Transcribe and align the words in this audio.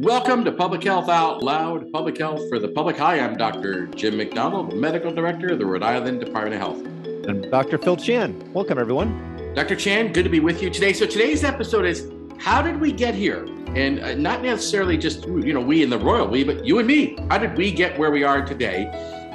Welcome 0.00 0.46
to 0.46 0.52
Public 0.52 0.82
Health 0.82 1.10
Out 1.10 1.42
Loud, 1.42 1.92
Public 1.92 2.16
Health 2.16 2.48
for 2.48 2.58
the 2.58 2.68
Public. 2.68 2.96
Hi, 2.96 3.20
I'm 3.20 3.36
Dr. 3.36 3.86
Jim 3.88 4.16
McDonald, 4.16 4.74
Medical 4.74 5.12
Director 5.12 5.48
of 5.48 5.58
the 5.58 5.66
Rhode 5.66 5.82
Island 5.82 6.20
Department 6.20 6.54
of 6.54 6.60
Health. 6.62 7.26
And 7.28 7.50
Dr. 7.50 7.76
Phil 7.76 7.98
Chan. 7.98 8.50
Welcome, 8.54 8.78
everyone. 8.78 9.52
Dr. 9.54 9.76
Chan, 9.76 10.14
good 10.14 10.22
to 10.22 10.30
be 10.30 10.40
with 10.40 10.62
you 10.62 10.70
today. 10.70 10.94
So 10.94 11.04
today's 11.04 11.44
episode 11.44 11.84
is 11.84 12.10
how 12.38 12.62
did 12.62 12.80
we 12.80 12.92
get 12.92 13.14
here? 13.14 13.44
And 13.76 14.00
uh, 14.00 14.14
not 14.14 14.40
necessarily 14.40 14.96
just, 14.96 15.26
you 15.26 15.52
know, 15.52 15.60
we 15.60 15.82
in 15.82 15.90
the 15.90 15.98
royal 15.98 16.26
we, 16.26 16.44
but 16.44 16.64
you 16.64 16.78
and 16.78 16.88
me. 16.88 17.18
How 17.28 17.36
did 17.36 17.54
we 17.58 17.70
get 17.70 17.98
where 17.98 18.10
we 18.10 18.24
are 18.24 18.42
today? 18.42 18.86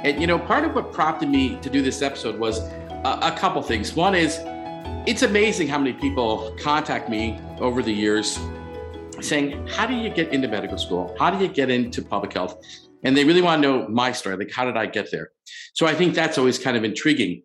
And, 0.02 0.20
you 0.20 0.26
know, 0.26 0.36
part 0.36 0.64
of 0.64 0.74
what 0.74 0.92
prompted 0.92 1.28
me 1.28 1.60
to 1.60 1.70
do 1.70 1.80
this 1.80 2.02
episode 2.02 2.40
was 2.40 2.58
a, 2.58 3.18
a 3.22 3.36
couple 3.38 3.62
things. 3.62 3.94
One 3.94 4.16
is 4.16 4.40
it's 5.06 5.22
amazing 5.22 5.68
how 5.68 5.78
many 5.78 5.92
people 5.92 6.56
contact 6.58 7.08
me 7.08 7.38
over 7.60 7.84
the 7.84 7.92
years 7.92 8.36
saying, 9.20 9.66
How 9.66 9.86
do 9.86 9.94
you 9.94 10.10
get 10.10 10.32
into 10.32 10.48
medical 10.48 10.78
school? 10.78 11.14
How 11.18 11.30
do 11.30 11.42
you 11.42 11.48
get 11.48 11.70
into 11.70 12.02
public 12.02 12.32
health? 12.32 12.56
And 13.04 13.16
they 13.16 13.24
really 13.24 13.42
want 13.42 13.62
to 13.62 13.68
know 13.68 13.88
my 13.88 14.12
story. 14.12 14.36
Like, 14.36 14.50
how 14.50 14.64
did 14.64 14.76
I 14.76 14.86
get 14.86 15.10
there? 15.10 15.30
So 15.74 15.86
I 15.86 15.94
think 15.94 16.14
that's 16.14 16.38
always 16.38 16.58
kind 16.58 16.76
of 16.76 16.84
intriguing. 16.84 17.42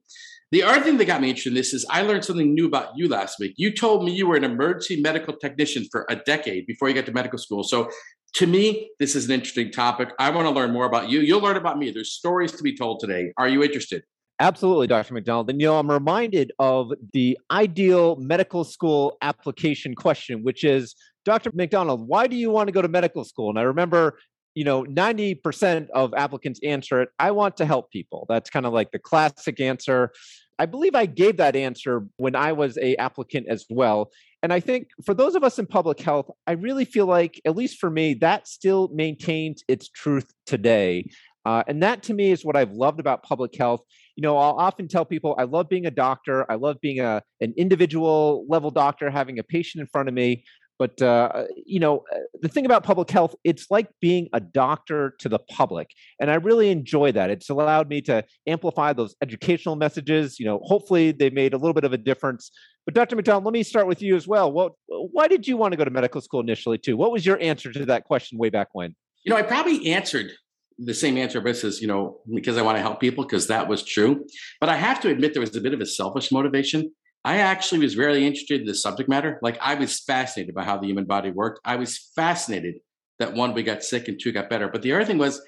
The 0.52 0.63
other 0.63 0.81
thing 0.81 0.97
that 0.97 1.05
got 1.05 1.21
me 1.21 1.30
interested 1.30 1.52
in 1.52 1.55
this 1.55 1.73
is 1.73 1.85
I 1.89 2.02
learned 2.02 2.25
something 2.25 2.53
new 2.53 2.67
about 2.67 2.97
you 2.97 3.07
last 3.07 3.39
week. 3.39 3.53
You 3.57 3.73
told 3.73 4.03
me 4.03 4.11
you 4.11 4.27
were 4.27 4.35
an 4.35 4.44
emergency 4.44 5.02
medical 5.02 5.34
technician 5.34 5.85
for 5.91 6.05
a 6.09 6.16
decade 6.16 6.66
before 6.67 6.89
you 6.89 6.95
got 6.95 7.05
to 7.05 7.13
medical 7.13 7.39
school. 7.39 7.63
So 7.63 7.89
to 8.33 8.47
me, 8.47 8.89
this 8.99 9.16
is 9.16 9.25
an 9.25 9.31
interesting 9.31 9.72
topic. 9.72 10.09
I 10.19 10.30
want 10.30 10.47
to 10.47 10.52
learn 10.52 10.72
more 10.72 10.85
about 10.85 11.09
you. 11.09 11.22
You'll 11.22 11.41
learn 11.41 11.58
about 11.58 11.77
me. 11.77 11.91
There's 11.91 12.11
stories 12.11 12.52
to 12.53 12.63
be 12.63 12.75
told 12.75 12.99
today. 12.99 13.31
Are 13.38 13.47
you 13.47 13.63
interested? 13.63 14.03
Absolutely, 14.39 14.88
Dr. 14.88 15.13
McDonald. 15.13 15.49
And 15.52 15.61
you 15.61 15.67
know, 15.67 15.77
I'm 15.77 15.91
reminded 15.91 16.52
of 16.58 16.91
the 17.13 17.38
ideal 17.52 18.16
medical 18.16 18.63
school 18.63 19.17
application 19.22 19.94
question, 19.94 20.44
which 20.44 20.63
is 20.63 20.95
Dr. 21.25 21.52
McDonald, 21.53 22.07
why 22.07 22.27
do 22.27 22.35
you 22.35 22.49
want 22.49 22.67
to 22.67 22.71
go 22.71 22.81
to 22.81 22.88
medical 22.88 23.23
school? 23.23 23.49
And 23.49 23.59
I 23.59 23.63
remember, 23.63 24.17
you 24.55 24.63
know, 24.63 24.84
90% 24.84 25.89
of 25.89 26.13
applicants 26.13 26.59
answer 26.63 27.02
it, 27.02 27.09
I 27.19 27.31
want 27.31 27.58
to 27.58 27.66
help 27.66 27.91
people. 27.91 28.25
That's 28.27 28.50
kind 28.50 28.66
of 28.66 28.73
like 28.73 28.91
the 28.91 29.00
classic 29.00 29.59
answer. 29.59 30.11
I 30.59 30.66
believe 30.66 30.95
I 30.95 31.05
gave 31.05 31.38
that 31.38 31.55
answer 31.55 32.05
when 32.17 32.36
I 32.36 32.52
was 32.52 32.77
a 32.77 32.95
applicant 32.97 33.47
as 33.49 33.66
well. 33.69 34.11
And 34.44 34.52
I 34.52 34.59
think 34.59 34.89
for 35.05 35.14
those 35.14 35.36
of 35.36 35.44
us 35.44 35.59
in 35.59 35.67
public 35.67 35.99
health, 35.99 36.30
I 36.47 36.53
really 36.53 36.86
feel 36.86 37.05
like, 37.05 37.39
at 37.45 37.55
least 37.55 37.80
for 37.80 37.89
me, 37.89 38.16
that 38.16 38.47
still 38.47 38.89
maintains 38.94 39.64
its 39.67 39.88
truth 39.88 40.31
today. 40.45 41.09
Uh, 41.45 41.64
and 41.67 41.81
that 41.81 42.03
to 42.03 42.14
me 42.14 42.31
is 42.31 42.45
what 42.45 42.55
I've 42.55 42.72
loved 42.72 42.99
about 42.99 43.23
public 43.23 43.55
health. 43.55 43.81
You 44.16 44.22
know, 44.22 44.38
I'll 44.38 44.53
often 44.53 44.88
tell 44.88 45.05
people 45.05 45.36
I 45.39 45.44
love 45.44 45.69
being 45.69 45.86
a 45.86 45.92
doctor. 45.92 46.49
I 46.52 46.55
love 46.55 46.77
being 46.81 46.99
a 46.99 47.23
an 47.39 47.53
individual 47.58 48.45
level 48.47 48.69
doctor, 48.69 49.09
having 49.09 49.39
a 49.39 49.44
patient 49.44 49.81
in 49.81 49.88
front 49.88 50.08
of 50.08 50.14
me. 50.14 50.44
But 50.81 50.99
uh, 50.99 51.43
you 51.63 51.79
know, 51.79 52.03
uh, 52.11 52.21
the 52.41 52.47
thing 52.47 52.65
about 52.65 52.83
public 52.83 53.11
health, 53.11 53.35
it's 53.43 53.67
like 53.69 53.87
being 54.01 54.29
a 54.33 54.39
doctor 54.39 55.13
to 55.19 55.29
the 55.29 55.37
public, 55.37 55.91
and 56.19 56.31
I 56.31 56.35
really 56.35 56.71
enjoy 56.71 57.11
that. 57.11 57.29
It's 57.29 57.51
allowed 57.51 57.87
me 57.87 58.01
to 58.01 58.23
amplify 58.47 58.91
those 58.93 59.13
educational 59.21 59.75
messages. 59.75 60.39
You 60.39 60.47
know, 60.47 60.59
hopefully 60.63 61.11
they 61.11 61.29
made 61.29 61.53
a 61.53 61.57
little 61.57 61.75
bit 61.75 61.83
of 61.83 61.93
a 61.93 61.99
difference. 61.99 62.49
But 62.83 62.95
Dr. 62.95 63.15
McDonald, 63.15 63.43
let 63.43 63.53
me 63.53 63.61
start 63.61 63.85
with 63.85 64.02
you 64.02 64.15
as 64.15 64.27
well. 64.27 64.52
What, 64.52 64.71
why 64.87 65.27
did 65.27 65.47
you 65.47 65.55
want 65.55 65.73
to 65.73 65.77
go 65.77 65.85
to 65.85 65.91
medical 65.91 66.19
school 66.19 66.39
initially, 66.39 66.79
too? 66.79 66.97
What 66.97 67.11
was 67.11 67.27
your 67.27 67.39
answer 67.39 67.71
to 67.71 67.85
that 67.85 68.05
question 68.05 68.39
way 68.39 68.49
back 68.49 68.69
when? 68.71 68.95
You 69.23 69.33
know, 69.33 69.37
I 69.37 69.43
probably 69.43 69.93
answered 69.93 70.31
the 70.79 70.95
same 70.95 71.15
answer, 71.15 71.53
says, 71.53 71.79
you 71.79 71.87
know, 71.87 72.21
because 72.33 72.57
I 72.57 72.63
want 72.63 72.77
to 72.77 72.81
help 72.81 72.99
people, 72.99 73.23
because 73.23 73.45
that 73.49 73.67
was 73.67 73.83
true. 73.83 74.25
But 74.59 74.69
I 74.69 74.77
have 74.77 74.99
to 75.02 75.09
admit, 75.09 75.33
there 75.33 75.41
was 75.41 75.55
a 75.55 75.61
bit 75.61 75.75
of 75.75 75.79
a 75.79 75.85
selfish 75.85 76.31
motivation. 76.31 76.91
I 77.23 77.38
actually 77.38 77.80
was 77.80 77.94
very 77.94 78.25
interested 78.25 78.61
in 78.61 78.67
the 78.67 78.73
subject 78.73 79.09
matter. 79.09 79.39
Like 79.41 79.58
I 79.61 79.75
was 79.75 80.00
fascinated 80.00 80.55
by 80.55 80.64
how 80.64 80.77
the 80.77 80.88
human 80.88 81.05
body 81.05 81.31
worked. 81.31 81.59
I 81.64 81.75
was 81.75 82.11
fascinated 82.16 82.75
that 83.19 83.33
one, 83.33 83.53
we 83.53 83.61
got 83.61 83.83
sick 83.83 84.08
and 84.08 84.19
two 84.19 84.31
got 84.31 84.50
better. 84.50 84.67
But 84.67 84.81
the 84.81 84.94
other 84.94 85.05
thing 85.05 85.19
was, 85.19 85.39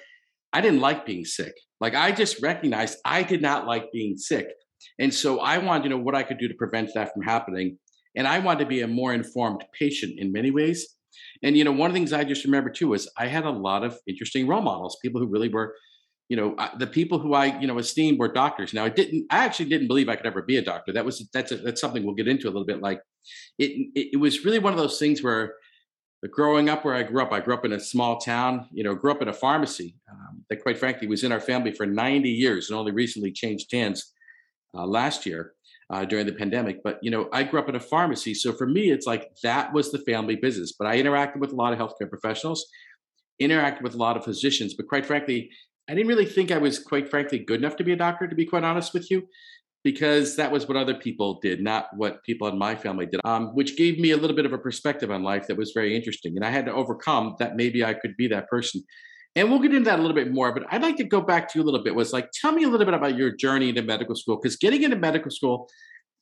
I 0.53 0.61
didn't 0.61 0.81
like 0.81 1.05
being 1.05 1.25
sick. 1.25 1.53
Like 1.81 1.95
I 1.95 2.11
just 2.11 2.41
recognized 2.41 2.99
I 3.03 3.23
did 3.23 3.41
not 3.41 3.66
like 3.66 3.91
being 3.91 4.17
sick. 4.17 4.47
And 4.99 5.11
so 5.11 5.39
I 5.39 5.57
wanted 5.57 5.84
to 5.84 5.89
know 5.89 5.97
what 5.97 6.16
I 6.16 6.23
could 6.23 6.38
do 6.38 6.47
to 6.47 6.53
prevent 6.53 6.91
that 6.94 7.11
from 7.11 7.23
happening. 7.23 7.79
And 8.16 8.28
I 8.28 8.38
wanted 8.38 8.59
to 8.59 8.69
be 8.69 8.81
a 8.81 8.88
more 8.88 9.13
informed 9.13 9.63
patient 9.78 10.19
in 10.19 10.31
many 10.31 10.51
ways. 10.51 10.95
And 11.41 11.57
you 11.57 11.63
know, 11.63 11.72
one 11.72 11.90
of 11.90 11.94
the 11.94 12.00
things 12.00 12.13
I 12.13 12.23
just 12.23 12.45
remember 12.45 12.69
too 12.69 12.90
was 12.90 13.11
I 13.17 13.28
had 13.28 13.45
a 13.45 13.50
lot 13.50 13.84
of 13.84 13.97
interesting 14.07 14.47
role 14.47 14.61
models, 14.61 14.97
people 15.01 15.19
who 15.19 15.28
really 15.28 15.50
were 15.50 15.75
you 16.29 16.38
know 16.38 16.56
the 16.79 16.88
people 16.88 17.19
who 17.19 17.34
i 17.34 17.59
you 17.59 17.67
know 17.67 17.78
esteemed 17.78 18.19
were 18.19 18.31
doctors. 18.31 18.73
Now 18.73 18.85
i 18.85 18.89
didn't 18.89 19.25
i 19.29 19.45
actually 19.45 19.69
didn't 19.69 19.88
believe 19.88 20.09
i 20.09 20.16
could 20.16 20.25
ever 20.25 20.41
be 20.41 20.57
a 20.57 20.61
doctor. 20.61 20.94
That 20.94 21.06
was 21.06 21.28
that's 21.34 21.51
a, 21.51 21.57
that's 21.57 21.81
something 21.81 22.03
we'll 22.03 22.16
get 22.16 22.28
into 22.28 22.47
a 22.47 22.51
little 22.51 22.66
bit 22.66 22.81
like 22.81 23.01
it, 23.57 23.72
it, 23.95 24.09
it 24.13 24.17
was 24.17 24.45
really 24.45 24.59
one 24.59 24.73
of 24.73 24.79
those 24.79 25.00
things 25.00 25.22
where 25.22 25.56
growing 26.31 26.69
up 26.69 26.85
where 26.85 26.95
i 26.95 27.03
grew 27.03 27.22
up 27.22 27.34
i 27.34 27.39
grew 27.39 27.53
up 27.53 27.66
in 27.66 27.73
a 27.73 27.79
small 27.79 28.17
town 28.17 28.67
you 28.72 28.84
know 28.84 28.95
grew 28.95 29.11
up 29.11 29.22
in 29.22 29.28
a 29.28 29.34
pharmacy 29.34 29.95
um, 30.09 30.44
that 30.50 30.61
quite 30.61 30.78
frankly 30.78 31.07
was 31.07 31.23
in 31.23 31.31
our 31.34 31.39
family 31.39 31.73
for 31.73 31.85
90 31.85 32.29
years 32.29 32.69
and 32.69 32.79
only 32.79 32.91
recently 32.91 33.31
changed 33.31 33.72
hands 33.72 34.13
uh, 34.75 34.85
last 34.85 35.25
year 35.25 35.53
uh, 35.90 36.05
during 36.05 36.25
the 36.25 36.34
pandemic. 36.34 36.81
But 36.84 37.00
you 37.01 37.11
know 37.11 37.29
i 37.34 37.44
grew 37.44 37.59
up 37.59 37.69
in 37.69 37.75
a 37.75 37.79
pharmacy 37.79 38.34
so 38.34 38.53
for 38.53 38.67
me 38.67 38.91
it's 38.91 39.05
like 39.05 39.31
that 39.44 39.73
was 39.73 39.91
the 39.91 40.00
family 40.00 40.35
business. 40.35 40.73
But 40.78 40.88
i 40.88 40.97
interacted 40.97 41.38
with 41.38 41.51
a 41.51 41.55
lot 41.55 41.73
of 41.73 41.79
healthcare 41.79 42.09
professionals 42.09 42.66
interacted 43.41 43.81
with 43.81 43.95
a 43.95 43.97
lot 43.97 44.16
of 44.16 44.23
physicians. 44.23 44.73
But 44.73 44.88
quite 44.88 45.05
frankly 45.05 45.50
I 45.89 45.94
didn't 45.94 46.07
really 46.07 46.25
think 46.25 46.51
I 46.51 46.57
was, 46.57 46.79
quite 46.79 47.09
frankly, 47.09 47.39
good 47.39 47.59
enough 47.59 47.75
to 47.77 47.83
be 47.83 47.91
a 47.91 47.97
doctor, 47.97 48.27
to 48.27 48.35
be 48.35 48.45
quite 48.45 48.63
honest 48.63 48.94
with 48.94 49.11
you, 49.11 49.27
because 49.83 50.38
that 50.38 50.51
was 50.51 50.67
what 50.67 50.77
other 50.77 50.94
people 50.94 51.39
did, 51.41 51.61
not 51.61 51.88
what 51.97 52.23
people 52.23 52.47
in 52.47 52.57
my 52.57 52.73
family 52.73 53.05
did, 53.05 53.19
um, 53.25 53.47
which 53.53 53.75
gave 53.75 53.99
me 53.99 54.11
a 54.11 54.17
little 54.17 54.35
bit 54.35 54.45
of 54.45 54.53
a 54.53 54.57
perspective 54.57 55.11
on 55.11 55.23
life 55.23 55.47
that 55.47 55.57
was 55.57 55.72
very 55.73 55.95
interesting. 55.95 56.38
And 56.38 56.45
I 56.45 56.51
had 56.51 56.66
to 56.67 56.73
overcome 56.73 57.35
that 57.39 57.57
maybe 57.57 57.83
I 57.83 57.93
could 57.93 58.16
be 58.16 58.27
that 58.29 58.47
person. 58.47 58.81
And 59.35 59.49
we'll 59.49 59.59
get 59.59 59.73
into 59.73 59.89
that 59.89 59.99
a 59.99 60.01
little 60.01 60.16
bit 60.16 60.31
more, 60.31 60.53
but 60.53 60.63
I'd 60.72 60.83
like 60.83 60.95
to 60.97 61.03
go 61.03 61.19
back 61.19 61.49
to 61.49 61.59
you 61.59 61.63
a 61.63 61.66
little 61.66 61.83
bit. 61.83 61.95
Was 61.95 62.13
like, 62.13 62.29
tell 62.31 62.51
me 62.51 62.63
a 62.63 62.69
little 62.69 62.85
bit 62.85 62.93
about 62.93 63.17
your 63.17 63.35
journey 63.35 63.69
into 63.69 63.81
medical 63.81 64.16
school, 64.16 64.39
because 64.41 64.55
getting 64.55 64.83
into 64.83 64.95
medical 64.95 65.31
school 65.31 65.67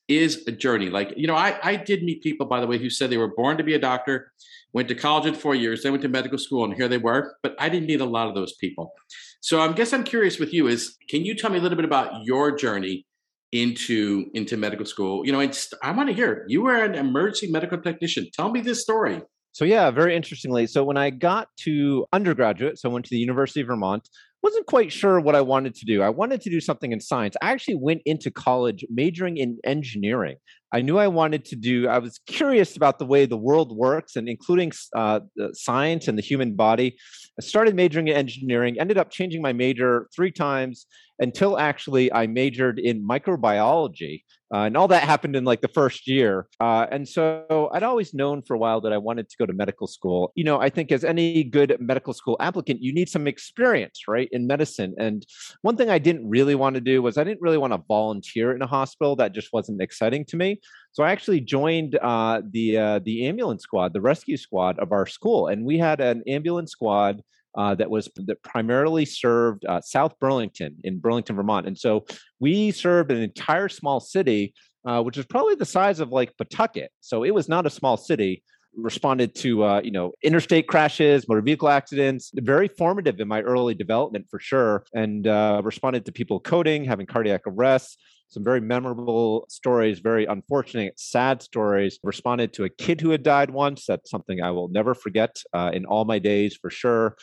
is 0.07 0.47
a 0.47 0.51
journey. 0.51 0.89
Like, 0.89 1.13
you 1.16 1.27
know, 1.27 1.35
I, 1.35 1.59
I 1.61 1.75
did 1.75 2.03
meet 2.03 2.23
people, 2.23 2.47
by 2.47 2.61
the 2.61 2.67
way, 2.67 2.77
who 2.77 2.89
said 2.89 3.09
they 3.09 3.17
were 3.17 3.35
born 3.35 3.57
to 3.57 3.63
be 3.63 3.75
a 3.75 3.79
doctor, 3.79 4.31
went 4.73 4.88
to 4.88 4.95
college 4.95 5.25
in 5.25 5.35
four 5.35 5.53
years, 5.53 5.83
then 5.83 5.91
went 5.91 6.01
to 6.01 6.09
medical 6.09 6.38
school, 6.38 6.63
and 6.66 6.73
here 6.73 6.88
they 6.88 6.97
were. 6.97 7.35
But 7.44 7.55
I 7.59 7.69
didn't 7.69 7.88
meet 7.88 8.01
a 8.01 8.05
lot 8.05 8.27
of 8.27 8.33
those 8.33 8.53
people. 8.53 8.94
So 9.41 9.59
I 9.59 9.72
guess 9.74 9.91
I'm 9.91 10.03
curious 10.03 10.40
with 10.40 10.53
you 10.53 10.68
is 10.68 10.96
can 11.09 11.25
you 11.25 11.35
tell 11.35 11.50
me 11.50 11.57
a 11.57 11.62
little 11.62 11.75
bit 11.75 11.85
about 11.85 12.24
your 12.24 12.56
journey 12.56 13.06
into 13.52 14.25
into 14.34 14.56
medical 14.56 14.85
school? 14.85 15.25
You 15.25 15.31
know, 15.31 15.40
I 15.40 15.91
want 15.91 16.09
to 16.09 16.16
hear 16.16 16.46
you 16.47 16.62
were 16.62 16.75
an 16.75 16.94
emergency 16.96 17.51
medical 17.51 17.80
technician. 17.80 18.28
Tell 18.34 18.51
me 18.51 18.62
this 18.62 18.81
story. 18.81 19.22
So 19.51 19.66
yeah, 19.66 19.91
very 19.91 20.16
interestingly. 20.16 20.68
So 20.68 20.84
when 20.84 20.96
I 20.96 21.09
got 21.09 21.47
to 21.62 22.06
undergraduate, 22.13 22.80
so 22.80 22.90
I 22.90 22.94
went 22.94 23.06
to 23.06 23.09
the 23.09 23.18
University 23.18 23.62
of 23.62 23.68
Vermont, 23.68 24.07
wasn't 24.44 24.66
quite 24.68 24.91
sure 24.91 25.19
what 25.19 25.35
I 25.35 25.41
wanted 25.41 25.75
to 25.75 25.85
do. 25.85 26.01
I 26.01 26.09
wanted 26.09 26.41
to 26.41 26.50
do 26.50 26.62
something 26.62 26.91
in 26.91 27.01
science. 27.01 27.35
I 27.41 27.51
actually 27.51 27.75
went 27.75 28.01
into 28.06 28.31
college 28.31 28.85
majoring 28.90 29.38
in 29.38 29.57
engineering. 29.66 30.38
I 30.73 30.81
knew 30.81 30.97
I 30.97 31.07
wanted 31.07 31.45
to 31.45 31.55
do, 31.55 31.87
I 31.87 31.99
was 31.99 32.19
curious 32.25 32.77
about 32.77 32.99
the 32.99 33.05
way 33.05 33.25
the 33.25 33.37
world 33.37 33.75
works 33.75 34.15
and 34.15 34.29
including 34.29 34.71
uh, 34.95 35.19
science 35.53 36.07
and 36.07 36.17
the 36.17 36.21
human 36.21 36.55
body. 36.55 36.97
I 37.39 37.43
started 37.43 37.75
majoring 37.75 38.07
in 38.07 38.15
engineering, 38.15 38.79
ended 38.79 38.97
up 38.97 39.09
changing 39.09 39.41
my 39.41 39.53
major 39.53 40.07
three 40.15 40.31
times 40.31 40.85
until 41.19 41.57
actually 41.57 42.11
I 42.11 42.27
majored 42.27 42.79
in 42.79 43.07
microbiology. 43.07 44.23
Uh, 44.53 44.65
and 44.65 44.75
all 44.75 44.87
that 44.89 45.03
happened 45.03 45.35
in 45.35 45.45
like 45.45 45.61
the 45.61 45.69
first 45.69 46.07
year. 46.07 46.47
Uh, 46.59 46.85
and 46.91 47.07
so 47.07 47.69
I'd 47.71 47.83
always 47.83 48.13
known 48.13 48.41
for 48.41 48.53
a 48.53 48.59
while 48.59 48.81
that 48.81 48.91
I 48.91 48.97
wanted 48.97 49.29
to 49.29 49.38
go 49.38 49.45
to 49.45 49.53
medical 49.53 49.88
school. 49.88 50.33
You 50.35 50.43
know, 50.43 50.59
I 50.59 50.69
think 50.69 50.91
as 50.91 51.05
any 51.05 51.45
good 51.45 51.77
medical 51.79 52.13
school 52.13 52.35
applicant, 52.41 52.81
you 52.81 52.93
need 52.93 53.07
some 53.07 53.27
experience, 53.27 54.01
right, 54.09 54.27
in 54.33 54.47
medicine. 54.47 54.93
And 54.97 55.25
one 55.61 55.77
thing 55.77 55.89
I 55.89 55.99
didn't 55.99 56.27
really 56.27 56.55
want 56.55 56.73
to 56.75 56.81
do 56.81 57.01
was 57.01 57.17
I 57.17 57.23
didn't 57.23 57.41
really 57.41 57.57
want 57.57 57.71
to 57.71 57.81
volunteer 57.88 58.53
in 58.53 58.61
a 58.61 58.67
hospital. 58.67 59.15
That 59.15 59.31
just 59.31 59.53
wasn't 59.53 59.81
exciting 59.81 60.25
to 60.25 60.35
me. 60.35 60.59
So 60.94 61.03
I 61.03 61.11
actually 61.11 61.39
joined 61.39 61.97
uh, 62.01 62.41
the 62.49 62.77
uh, 62.77 62.99
the 62.99 63.25
ambulance 63.27 63.63
squad, 63.63 63.94
the 63.94 64.01
rescue 64.01 64.38
squad 64.38 64.77
of 64.79 64.91
our 64.91 65.05
school, 65.05 65.47
and 65.47 65.66
we 65.66 65.77
had 65.77 66.01
an 66.01 66.22
ambulance 66.27 66.72
squad 66.72 67.21
uh, 67.57 67.75
that 67.75 67.89
was 67.89 68.09
that 68.15 68.44
primarily 68.44 69.06
served 69.06 69.65
uh, 69.65 69.80
South 69.81 70.13
Burlington 70.19 70.75
in 70.83 71.00
Burlington, 71.00 71.36
Vermont. 71.36 71.65
And 71.68 71.77
so 71.77 72.06
we 72.39 72.71
served 72.71 73.12
an 73.12 73.21
entire 73.21 73.69
small 73.69 74.01
city, 74.01 74.53
uh, 74.86 75.01
which 75.01 75.18
is 75.18 75.25
probably 75.25 75.56
the 75.56 75.65
size 75.65 76.01
of 76.01 76.09
like 76.09 76.36
Pawtucket. 76.38 76.91
So 77.00 77.24
it 77.24 77.33
was 77.33 77.47
not 77.47 77.65
a 77.65 77.69
small 77.69 77.97
city. 77.97 78.44
Responded 78.74 79.36
to 79.36 79.65
uh, 79.65 79.81
you 79.83 79.91
know 79.91 80.13
interstate 80.24 80.68
crashes, 80.68 81.27
motor 81.27 81.41
vehicle 81.41 81.68
accidents. 81.68 82.31
Very 82.36 82.69
formative 82.69 83.19
in 83.19 83.27
my 83.27 83.41
early 83.41 83.75
development 83.75 84.27
for 84.30 84.39
sure, 84.39 84.86
and 84.94 85.25
responded 85.63 86.06
to 86.06 86.12
people 86.12 86.39
coding, 86.41 86.83
having 86.86 87.06
cardiac 87.06 87.41
arrests 87.45 87.97
some 88.31 88.44
very 88.45 88.62
memorable 88.62 89.45
stories, 89.50 90.00
very 90.00 90.25
unfortunate, 90.25 90.98
sad 90.98 91.42
stories. 91.42 92.00
Responded 92.01 92.54
to 92.54 92.63
a 92.63 92.69
kid 92.69 93.01
who 93.01 93.10
had 93.10 93.24
died 93.24 93.51
once. 93.51 93.86
That's 93.86 94.10
something 94.10 94.42
I 94.42 94.51
will 94.51 94.69
never 94.69 94.95
forget 94.95 95.42
uh, 95.54 95.72
in 95.74 95.86
all 95.86 96.06
my 96.06 96.18
days 96.18 96.56
for 96.56 96.69
sure. 96.69 97.18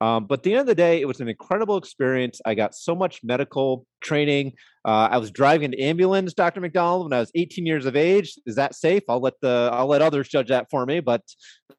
Um, 0.00 0.24
but 0.26 0.40
at 0.40 0.42
the 0.44 0.52
end 0.52 0.60
of 0.62 0.66
the 0.66 0.74
day, 0.74 1.00
it 1.00 1.06
was 1.06 1.20
an 1.20 1.28
incredible 1.28 1.76
experience. 1.76 2.40
I 2.46 2.54
got 2.54 2.74
so 2.74 2.94
much 2.94 3.20
medical 3.22 3.86
training. 4.00 4.54
Uh, 4.84 5.08
I 5.10 5.18
was 5.18 5.30
driving 5.30 5.74
an 5.74 5.80
ambulance, 5.80 6.32
Dr. 6.32 6.60
McDonald, 6.60 7.04
when 7.04 7.12
I 7.12 7.20
was 7.20 7.30
18 7.34 7.66
years 7.66 7.84
of 7.84 7.96
age. 7.96 8.34
Is 8.46 8.54
that 8.56 8.74
safe? 8.74 9.02
I'll 9.08 9.20
let 9.20 9.34
the 9.42 9.68
I'll 9.72 9.88
let 9.88 10.00
others 10.00 10.28
judge 10.28 10.48
that 10.48 10.68
for 10.70 10.86
me. 10.86 11.00
But 11.00 11.22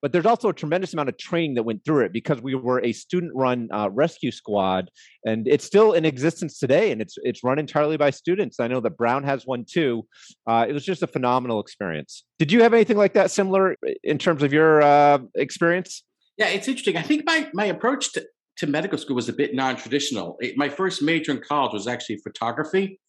but 0.01 0.11
there's 0.11 0.25
also 0.25 0.49
a 0.49 0.53
tremendous 0.53 0.93
amount 0.93 1.09
of 1.09 1.17
training 1.17 1.55
that 1.55 1.63
went 1.63 1.83
through 1.83 2.05
it 2.05 2.13
because 2.13 2.41
we 2.41 2.55
were 2.55 2.79
a 2.83 2.91
student-run 2.91 3.69
uh, 3.71 3.89
rescue 3.91 4.31
squad, 4.31 4.89
and 5.25 5.47
it's 5.47 5.65
still 5.65 5.93
in 5.93 6.05
existence 6.05 6.59
today, 6.59 6.91
and 6.91 7.01
it's 7.01 7.17
it's 7.23 7.43
run 7.43 7.57
entirely 7.57 7.97
by 7.97 8.11
students. 8.11 8.59
I 8.59 8.67
know 8.67 8.81
that 8.81 8.97
Brown 8.97 9.23
has 9.23 9.47
one 9.47 9.65
too. 9.67 10.05
Uh, 10.45 10.65
it 10.69 10.73
was 10.73 10.85
just 10.85 11.01
a 11.01 11.07
phenomenal 11.07 11.59
experience. 11.59 12.23
Did 12.37 12.51
you 12.51 12.61
have 12.61 12.73
anything 12.73 12.97
like 12.97 13.13
that 13.13 13.31
similar 13.31 13.75
in 14.03 14.19
terms 14.19 14.43
of 14.43 14.53
your 14.53 14.81
uh, 14.83 15.19
experience? 15.35 16.03
Yeah, 16.37 16.47
it's 16.47 16.67
interesting. 16.67 16.97
I 16.97 17.01
think 17.01 17.23
my 17.25 17.49
my 17.53 17.65
approach 17.65 18.13
to, 18.13 18.25
to 18.57 18.67
medical 18.67 18.97
school 18.97 19.15
was 19.15 19.29
a 19.29 19.33
bit 19.33 19.53
non-traditional. 19.53 20.37
It, 20.39 20.57
my 20.57 20.69
first 20.69 21.01
major 21.01 21.31
in 21.31 21.41
college 21.41 21.73
was 21.73 21.87
actually 21.87 22.17
photography, 22.17 22.99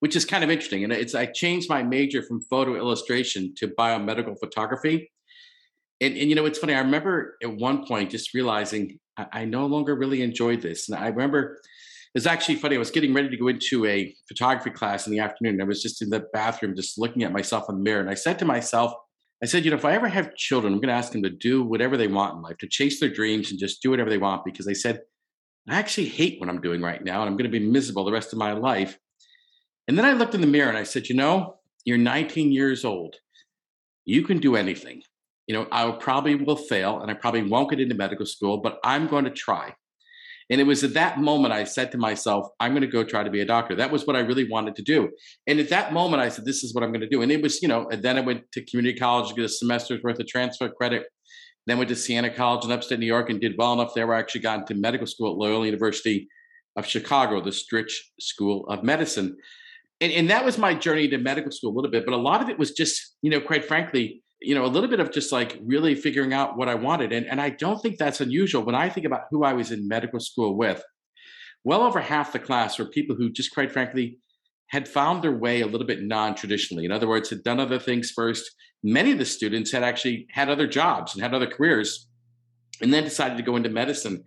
which 0.00 0.16
is 0.16 0.24
kind 0.24 0.44
of 0.44 0.50
interesting. 0.50 0.84
And 0.84 0.92
it's 0.92 1.14
I 1.14 1.26
changed 1.26 1.68
my 1.68 1.82
major 1.82 2.22
from 2.22 2.40
photo 2.40 2.76
illustration 2.76 3.54
to 3.58 3.68
biomedical 3.68 4.38
photography. 4.38 5.10
And, 6.00 6.16
and 6.16 6.28
you 6.28 6.34
know, 6.34 6.44
it's 6.44 6.58
funny. 6.58 6.74
I 6.74 6.80
remember 6.80 7.36
at 7.42 7.56
one 7.56 7.86
point 7.86 8.10
just 8.10 8.34
realizing 8.34 8.98
I, 9.16 9.26
I 9.32 9.44
no 9.44 9.66
longer 9.66 9.94
really 9.94 10.22
enjoyed 10.22 10.60
this. 10.60 10.88
And 10.88 10.98
I 10.98 11.08
remember 11.08 11.58
it's 12.14 12.26
actually 12.26 12.56
funny. 12.56 12.76
I 12.76 12.78
was 12.78 12.90
getting 12.90 13.12
ready 13.12 13.28
to 13.28 13.36
go 13.36 13.48
into 13.48 13.84
a 13.86 14.14
photography 14.26 14.70
class 14.70 15.06
in 15.06 15.12
the 15.12 15.18
afternoon. 15.20 15.60
I 15.60 15.64
was 15.64 15.82
just 15.82 16.00
in 16.00 16.08
the 16.08 16.24
bathroom, 16.32 16.74
just 16.74 16.98
looking 16.98 17.22
at 17.22 17.32
myself 17.32 17.66
in 17.68 17.76
the 17.76 17.82
mirror, 17.82 18.00
and 18.00 18.08
I 18.08 18.14
said 18.14 18.38
to 18.38 18.46
myself, 18.46 18.92
I 19.42 19.46
said, 19.46 19.64
you 19.64 19.70
know, 19.70 19.76
if 19.76 19.84
I 19.84 19.92
ever 19.92 20.08
have 20.08 20.34
children, 20.34 20.72
I'm 20.72 20.80
going 20.80 20.88
to 20.88 20.94
ask 20.94 21.12
them 21.12 21.22
to 21.22 21.30
do 21.30 21.62
whatever 21.62 21.96
they 21.96 22.08
want 22.08 22.36
in 22.36 22.42
life, 22.42 22.56
to 22.58 22.68
chase 22.68 23.00
their 23.00 23.10
dreams 23.10 23.50
and 23.50 23.60
just 23.60 23.82
do 23.82 23.90
whatever 23.90 24.08
they 24.08 24.18
want. 24.18 24.44
Because 24.44 24.66
I 24.66 24.72
said, 24.72 25.00
I 25.68 25.76
actually 25.76 26.08
hate 26.08 26.40
what 26.40 26.48
I'm 26.48 26.60
doing 26.60 26.80
right 26.80 27.02
now, 27.04 27.20
and 27.20 27.28
I'm 27.28 27.36
going 27.36 27.50
to 27.50 27.58
be 27.58 27.66
miserable 27.66 28.04
the 28.04 28.12
rest 28.12 28.32
of 28.32 28.38
my 28.38 28.52
life. 28.52 28.98
And 29.88 29.98
then 29.98 30.04
I 30.04 30.12
looked 30.12 30.34
in 30.34 30.40
the 30.40 30.46
mirror 30.46 30.68
and 30.68 30.78
I 30.78 30.84
said, 30.84 31.08
you 31.08 31.14
know, 31.14 31.56
you're 31.84 31.98
19 31.98 32.52
years 32.52 32.84
old. 32.84 33.16
You 34.04 34.22
can 34.22 34.38
do 34.38 34.56
anything. 34.56 35.02
You 35.46 35.54
know, 35.54 35.68
I 35.70 35.88
probably 35.92 36.34
will 36.34 36.56
fail 36.56 37.00
and 37.00 37.10
I 37.10 37.14
probably 37.14 37.42
won't 37.42 37.70
get 37.70 37.80
into 37.80 37.94
medical 37.94 38.26
school, 38.26 38.58
but 38.58 38.78
I'm 38.82 39.06
going 39.06 39.24
to 39.24 39.30
try. 39.30 39.74
And 40.48 40.60
it 40.60 40.64
was 40.64 40.84
at 40.84 40.94
that 40.94 41.18
moment 41.18 41.52
I 41.52 41.64
said 41.64 41.90
to 41.92 41.98
myself, 41.98 42.46
I'm 42.60 42.72
going 42.72 42.82
to 42.82 42.86
go 42.86 43.02
try 43.02 43.24
to 43.24 43.30
be 43.30 43.40
a 43.40 43.44
doctor. 43.44 43.74
That 43.74 43.90
was 43.90 44.06
what 44.06 44.14
I 44.14 44.20
really 44.20 44.48
wanted 44.48 44.76
to 44.76 44.82
do. 44.82 45.10
And 45.46 45.58
at 45.58 45.70
that 45.70 45.92
moment, 45.92 46.22
I 46.22 46.28
said, 46.28 46.44
this 46.44 46.62
is 46.62 46.72
what 46.72 46.84
I'm 46.84 46.90
going 46.90 47.00
to 47.00 47.08
do. 47.08 47.22
And 47.22 47.32
it 47.32 47.42
was, 47.42 47.60
you 47.62 47.68
know, 47.68 47.88
and 47.90 48.02
then 48.02 48.16
I 48.16 48.20
went 48.20 48.50
to 48.52 48.64
community 48.64 48.98
college 48.98 49.28
to 49.28 49.34
get 49.34 49.44
a 49.44 49.48
semester's 49.48 50.02
worth 50.02 50.20
of 50.20 50.26
transfer 50.26 50.68
credit. 50.68 51.06
Then 51.66 51.78
went 51.78 51.88
to 51.88 51.96
Siena 51.96 52.30
College 52.30 52.64
in 52.64 52.70
upstate 52.70 53.00
New 53.00 53.06
York 53.06 53.28
and 53.28 53.40
did 53.40 53.56
well 53.58 53.72
enough 53.72 53.92
there 53.92 54.12
I 54.14 54.20
actually 54.20 54.42
got 54.42 54.60
into 54.60 54.74
medical 54.74 55.06
school 55.06 55.32
at 55.32 55.36
Loyola 55.36 55.66
University 55.66 56.28
of 56.76 56.86
Chicago, 56.86 57.40
the 57.40 57.50
Stritch 57.50 57.92
School 58.20 58.66
of 58.68 58.84
Medicine. 58.84 59.36
And, 60.00 60.12
and 60.12 60.30
that 60.30 60.44
was 60.44 60.58
my 60.58 60.74
journey 60.74 61.08
to 61.08 61.18
medical 61.18 61.50
school 61.50 61.72
a 61.72 61.74
little 61.74 61.90
bit. 61.90 62.04
But 62.04 62.14
a 62.14 62.18
lot 62.18 62.40
of 62.40 62.48
it 62.48 62.56
was 62.56 62.70
just, 62.70 63.16
you 63.22 63.30
know, 63.30 63.40
quite 63.40 63.64
frankly, 63.64 64.22
you 64.40 64.54
know, 64.54 64.64
a 64.64 64.68
little 64.68 64.90
bit 64.90 65.00
of 65.00 65.12
just 65.12 65.32
like 65.32 65.58
really 65.62 65.94
figuring 65.94 66.32
out 66.32 66.56
what 66.56 66.68
I 66.68 66.74
wanted. 66.74 67.12
And, 67.12 67.26
and 67.26 67.40
I 67.40 67.50
don't 67.50 67.80
think 67.80 67.98
that's 67.98 68.20
unusual 68.20 68.62
when 68.62 68.74
I 68.74 68.88
think 68.88 69.06
about 69.06 69.22
who 69.30 69.44
I 69.44 69.54
was 69.54 69.70
in 69.70 69.88
medical 69.88 70.20
school 70.20 70.56
with. 70.56 70.82
Well 71.64 71.82
over 71.82 72.00
half 72.00 72.32
the 72.32 72.38
class 72.38 72.78
were 72.78 72.86
people 72.86 73.16
who 73.16 73.30
just 73.30 73.52
quite 73.52 73.72
frankly 73.72 74.18
had 74.68 74.88
found 74.88 75.22
their 75.22 75.36
way 75.36 75.60
a 75.60 75.66
little 75.66 75.86
bit 75.86 76.02
non-traditionally. 76.02 76.84
In 76.84 76.92
other 76.92 77.08
words, 77.08 77.30
had 77.30 77.44
done 77.44 77.60
other 77.60 77.78
things 77.78 78.10
first. 78.10 78.50
Many 78.82 79.12
of 79.12 79.18
the 79.18 79.24
students 79.24 79.70
had 79.70 79.82
actually 79.82 80.26
had 80.30 80.48
other 80.48 80.66
jobs 80.66 81.14
and 81.14 81.22
had 81.22 81.34
other 81.34 81.46
careers 81.46 82.08
and 82.82 82.92
then 82.92 83.04
decided 83.04 83.36
to 83.36 83.42
go 83.42 83.56
into 83.56 83.68
medicine. 83.68 84.22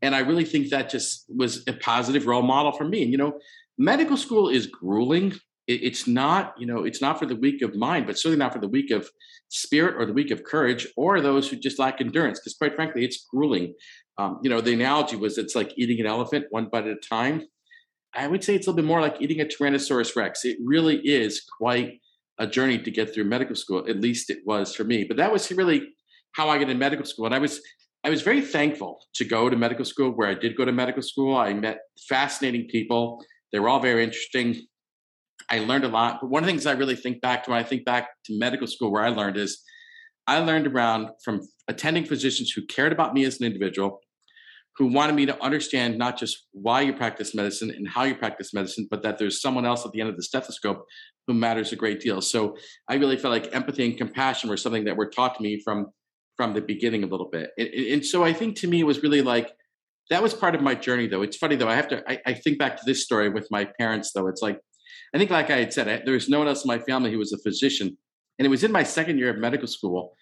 And 0.00 0.14
I 0.14 0.20
really 0.20 0.44
think 0.44 0.68
that 0.68 0.90
just 0.90 1.24
was 1.28 1.62
a 1.68 1.72
positive 1.74 2.26
role 2.26 2.42
model 2.42 2.72
for 2.72 2.84
me. 2.84 3.02
And, 3.02 3.12
you 3.12 3.18
know, 3.18 3.38
medical 3.78 4.16
school 4.16 4.48
is 4.48 4.66
grueling 4.66 5.34
it, 5.66 5.82
it's 5.82 6.06
not 6.06 6.54
you 6.58 6.66
know 6.66 6.84
it's 6.84 7.00
not 7.00 7.18
for 7.18 7.26
the 7.26 7.36
weak 7.36 7.62
of 7.62 7.74
mind 7.74 8.06
but 8.06 8.18
certainly 8.18 8.38
not 8.38 8.52
for 8.52 8.58
the 8.58 8.68
weak 8.68 8.90
of 8.90 9.08
spirit 9.48 9.96
or 9.96 10.06
the 10.06 10.12
weak 10.12 10.30
of 10.30 10.44
courage 10.44 10.86
or 10.96 11.20
those 11.20 11.48
who 11.48 11.56
just 11.56 11.78
lack 11.78 12.00
endurance 12.00 12.38
because 12.40 12.54
quite 12.54 12.74
frankly 12.74 13.04
it's 13.04 13.26
grueling 13.30 13.74
um, 14.18 14.38
you 14.42 14.50
know 14.50 14.60
the 14.60 14.72
analogy 14.72 15.16
was 15.16 15.38
it's 15.38 15.54
like 15.54 15.72
eating 15.76 16.00
an 16.00 16.06
elephant 16.06 16.46
one 16.50 16.68
bite 16.70 16.86
at 16.86 16.96
a 16.96 17.08
time 17.08 17.42
i 18.14 18.26
would 18.26 18.42
say 18.42 18.54
it's 18.54 18.66
a 18.66 18.70
little 18.70 18.82
bit 18.82 18.86
more 18.86 19.00
like 19.00 19.20
eating 19.20 19.40
a 19.40 19.44
tyrannosaurus 19.44 20.16
rex 20.16 20.44
it 20.44 20.58
really 20.64 20.96
is 20.98 21.42
quite 21.58 22.00
a 22.38 22.46
journey 22.46 22.78
to 22.78 22.90
get 22.90 23.12
through 23.12 23.24
medical 23.24 23.54
school 23.54 23.84
at 23.88 24.00
least 24.00 24.30
it 24.30 24.38
was 24.46 24.74
for 24.74 24.84
me 24.84 25.04
but 25.04 25.16
that 25.16 25.32
was 25.32 25.50
really 25.52 25.88
how 26.32 26.48
i 26.48 26.58
got 26.58 26.70
in 26.70 26.78
medical 26.78 27.04
school 27.04 27.26
and 27.26 27.34
i 27.34 27.38
was 27.38 27.60
I 28.04 28.10
was 28.10 28.22
very 28.22 28.40
thankful 28.40 28.98
to 29.14 29.24
go 29.24 29.48
to 29.48 29.56
medical 29.56 29.84
school 29.84 30.10
where 30.10 30.28
I 30.28 30.34
did 30.34 30.56
go 30.56 30.64
to 30.64 30.72
medical 30.72 31.02
school. 31.02 31.36
I 31.36 31.54
met 31.54 31.78
fascinating 32.08 32.66
people. 32.66 33.24
They 33.52 33.60
were 33.60 33.68
all 33.68 33.78
very 33.78 34.02
interesting. 34.02 34.66
I 35.52 35.58
learned 35.58 35.84
a 35.84 35.88
lot. 35.88 36.18
But 36.20 36.30
one 36.30 36.42
of 36.42 36.46
the 36.46 36.52
things 36.52 36.66
I 36.66 36.72
really 36.72 36.96
think 36.96 37.20
back 37.20 37.44
to 37.44 37.50
when 37.50 37.60
I 37.60 37.62
think 37.62 37.84
back 37.84 38.08
to 38.24 38.38
medical 38.38 38.66
school, 38.66 38.90
where 38.90 39.04
I 39.04 39.10
learned 39.10 39.36
is 39.36 39.62
I 40.26 40.38
learned 40.38 40.66
around 40.66 41.10
from 41.22 41.42
attending 41.68 42.06
physicians 42.06 42.50
who 42.50 42.64
cared 42.66 42.92
about 42.92 43.12
me 43.12 43.24
as 43.24 43.38
an 43.38 43.46
individual, 43.46 44.00
who 44.76 44.86
wanted 44.86 45.14
me 45.14 45.26
to 45.26 45.42
understand 45.42 45.98
not 45.98 46.18
just 46.18 46.46
why 46.52 46.80
you 46.80 46.94
practice 46.94 47.34
medicine 47.34 47.70
and 47.70 47.86
how 47.86 48.04
you 48.04 48.14
practice 48.14 48.54
medicine, 48.54 48.88
but 48.90 49.02
that 49.02 49.18
there's 49.18 49.42
someone 49.42 49.66
else 49.66 49.84
at 49.84 49.92
the 49.92 50.00
end 50.00 50.08
of 50.08 50.16
the 50.16 50.22
stethoscope 50.22 50.86
who 51.26 51.34
matters 51.34 51.70
a 51.72 51.76
great 51.76 52.00
deal. 52.00 52.22
So 52.22 52.56
I 52.88 52.94
really 52.94 53.18
felt 53.18 53.32
like 53.32 53.54
empathy 53.54 53.84
and 53.84 53.96
compassion 53.96 54.48
were 54.48 54.56
something 54.56 54.84
that 54.84 54.96
were 54.96 55.10
taught 55.10 55.36
to 55.36 55.42
me 55.42 55.60
from 55.62 55.88
from 56.38 56.54
the 56.54 56.62
beginning 56.62 57.04
a 57.04 57.06
little 57.06 57.28
bit. 57.28 57.50
And, 57.58 57.68
and 57.68 58.06
so 58.06 58.24
I 58.24 58.32
think 58.32 58.56
to 58.60 58.66
me 58.66 58.80
it 58.80 58.86
was 58.86 59.02
really 59.02 59.20
like 59.20 59.52
that 60.08 60.22
was 60.22 60.32
part 60.32 60.54
of 60.54 60.62
my 60.62 60.74
journey 60.74 61.06
though. 61.06 61.22
It's 61.22 61.36
funny 61.36 61.56
though. 61.56 61.68
I 61.68 61.76
have 61.76 61.88
to 61.88 62.02
I, 62.10 62.20
I 62.26 62.32
think 62.32 62.58
back 62.58 62.76
to 62.78 62.82
this 62.86 63.04
story 63.04 63.28
with 63.28 63.48
my 63.50 63.68
parents 63.78 64.12
though. 64.14 64.28
It's 64.28 64.40
like 64.40 64.58
I 65.14 65.18
think, 65.18 65.30
like 65.30 65.50
I 65.50 65.58
had 65.58 65.72
said, 65.72 65.88
I, 65.88 66.02
there 66.04 66.14
was 66.14 66.28
no 66.28 66.38
one 66.38 66.48
else 66.48 66.64
in 66.64 66.68
my 66.68 66.78
family 66.78 67.10
who 67.10 67.18
was 67.18 67.32
a 67.32 67.38
physician, 67.38 67.96
and 68.38 68.46
it 68.46 68.48
was 68.48 68.64
in 68.64 68.72
my 68.72 68.82
second 68.82 69.18
year 69.18 69.30
of 69.30 69.38
medical 69.38 69.68
school, 69.68 70.16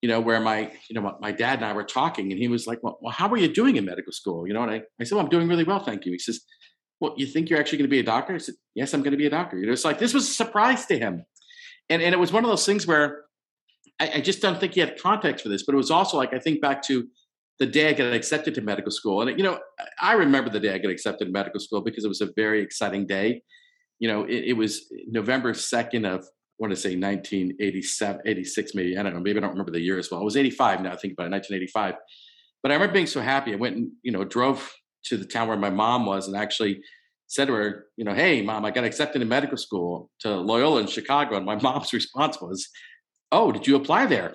you 0.00 0.08
know, 0.08 0.20
where 0.20 0.40
my, 0.40 0.72
you 0.88 1.00
know, 1.00 1.16
my 1.20 1.32
dad 1.32 1.58
and 1.58 1.64
I 1.64 1.72
were 1.72 1.84
talking, 1.84 2.32
and 2.32 2.40
he 2.40 2.48
was 2.48 2.66
like, 2.66 2.82
"Well, 2.82 2.98
well 3.00 3.12
how 3.12 3.28
are 3.28 3.36
you 3.36 3.48
doing 3.48 3.76
in 3.76 3.84
medical 3.84 4.12
school?" 4.12 4.46
You 4.46 4.54
know, 4.54 4.62
and 4.62 4.70
I, 4.70 4.82
I 5.00 5.04
said, 5.04 5.16
well, 5.16 5.24
"I'm 5.24 5.30
doing 5.30 5.48
really 5.48 5.64
well, 5.64 5.80
thank 5.80 6.04
you." 6.06 6.12
He 6.12 6.18
says, 6.18 6.40
"Well, 7.00 7.14
you 7.16 7.26
think 7.26 7.50
you're 7.50 7.58
actually 7.58 7.78
going 7.78 7.90
to 7.90 7.94
be 7.94 8.00
a 8.00 8.04
doctor?" 8.04 8.34
I 8.34 8.38
said, 8.38 8.54
"Yes, 8.74 8.94
I'm 8.94 9.02
going 9.02 9.12
to 9.12 9.18
be 9.18 9.26
a 9.26 9.30
doctor." 9.30 9.58
You 9.58 9.66
know, 9.66 9.72
it's 9.72 9.84
like 9.84 9.98
this 9.98 10.14
was 10.14 10.28
a 10.28 10.32
surprise 10.32 10.86
to 10.86 10.98
him, 10.98 11.24
and 11.88 12.02
and 12.02 12.14
it 12.14 12.18
was 12.18 12.32
one 12.32 12.44
of 12.44 12.50
those 12.50 12.66
things 12.66 12.86
where 12.86 13.24
I, 14.00 14.12
I 14.16 14.20
just 14.20 14.42
don't 14.42 14.58
think 14.58 14.74
he 14.74 14.80
had 14.80 15.00
context 15.00 15.42
for 15.42 15.48
this, 15.48 15.64
but 15.64 15.74
it 15.74 15.78
was 15.78 15.90
also 15.90 16.16
like 16.16 16.34
I 16.34 16.38
think 16.38 16.60
back 16.60 16.82
to 16.84 17.06
the 17.58 17.66
day 17.66 17.88
I 17.88 17.92
got 17.92 18.12
accepted 18.12 18.54
to 18.56 18.60
medical 18.60 18.90
school. 18.90 19.22
And, 19.22 19.38
you 19.38 19.44
know, 19.44 19.58
I 20.00 20.14
remember 20.14 20.50
the 20.50 20.58
day 20.58 20.74
I 20.74 20.78
got 20.78 20.90
accepted 20.90 21.26
to 21.26 21.30
medical 21.30 21.60
school 21.60 21.80
because 21.80 22.04
it 22.04 22.08
was 22.08 22.20
a 22.20 22.30
very 22.34 22.60
exciting 22.60 23.06
day 23.06 23.42
you 24.02 24.08
know, 24.08 24.24
it, 24.24 24.46
it 24.46 24.52
was 24.54 24.92
November 25.06 25.52
2nd 25.52 26.04
of, 26.04 26.22
I 26.24 26.58
want 26.58 26.72
to 26.72 26.76
say 26.76 26.96
1987, 26.96 28.22
86, 28.26 28.74
maybe. 28.74 28.98
I 28.98 29.02
don't 29.04 29.14
know. 29.14 29.20
Maybe 29.20 29.38
I 29.38 29.42
don't 29.42 29.52
remember 29.52 29.70
the 29.70 29.80
year 29.80 29.96
as 29.96 30.10
well. 30.10 30.20
It 30.20 30.24
was 30.24 30.36
85 30.36 30.82
now, 30.82 30.90
I 30.90 30.96
think 30.96 31.12
about 31.12 31.28
it, 31.28 31.30
1985. 31.30 31.94
But 32.64 32.72
I 32.72 32.74
remember 32.74 32.94
being 32.94 33.06
so 33.06 33.20
happy. 33.20 33.52
I 33.52 33.56
went 33.56 33.76
and, 33.76 33.92
you 34.02 34.10
know, 34.10 34.24
drove 34.24 34.74
to 35.04 35.16
the 35.16 35.24
town 35.24 35.46
where 35.46 35.56
my 35.56 35.70
mom 35.70 36.04
was 36.04 36.26
and 36.26 36.36
actually 36.36 36.82
said 37.28 37.46
to 37.46 37.54
her, 37.54 37.84
you 37.96 38.04
know, 38.04 38.12
hey, 38.12 38.42
mom, 38.42 38.64
I 38.64 38.72
got 38.72 38.82
accepted 38.82 39.22
in 39.22 39.28
medical 39.28 39.56
school 39.56 40.10
to 40.18 40.34
Loyola 40.34 40.80
in 40.80 40.88
Chicago. 40.88 41.36
And 41.36 41.46
my 41.46 41.54
mom's 41.62 41.92
response 41.92 42.40
was, 42.40 42.68
oh, 43.30 43.52
did 43.52 43.68
you 43.68 43.76
apply 43.76 44.06
there? 44.06 44.34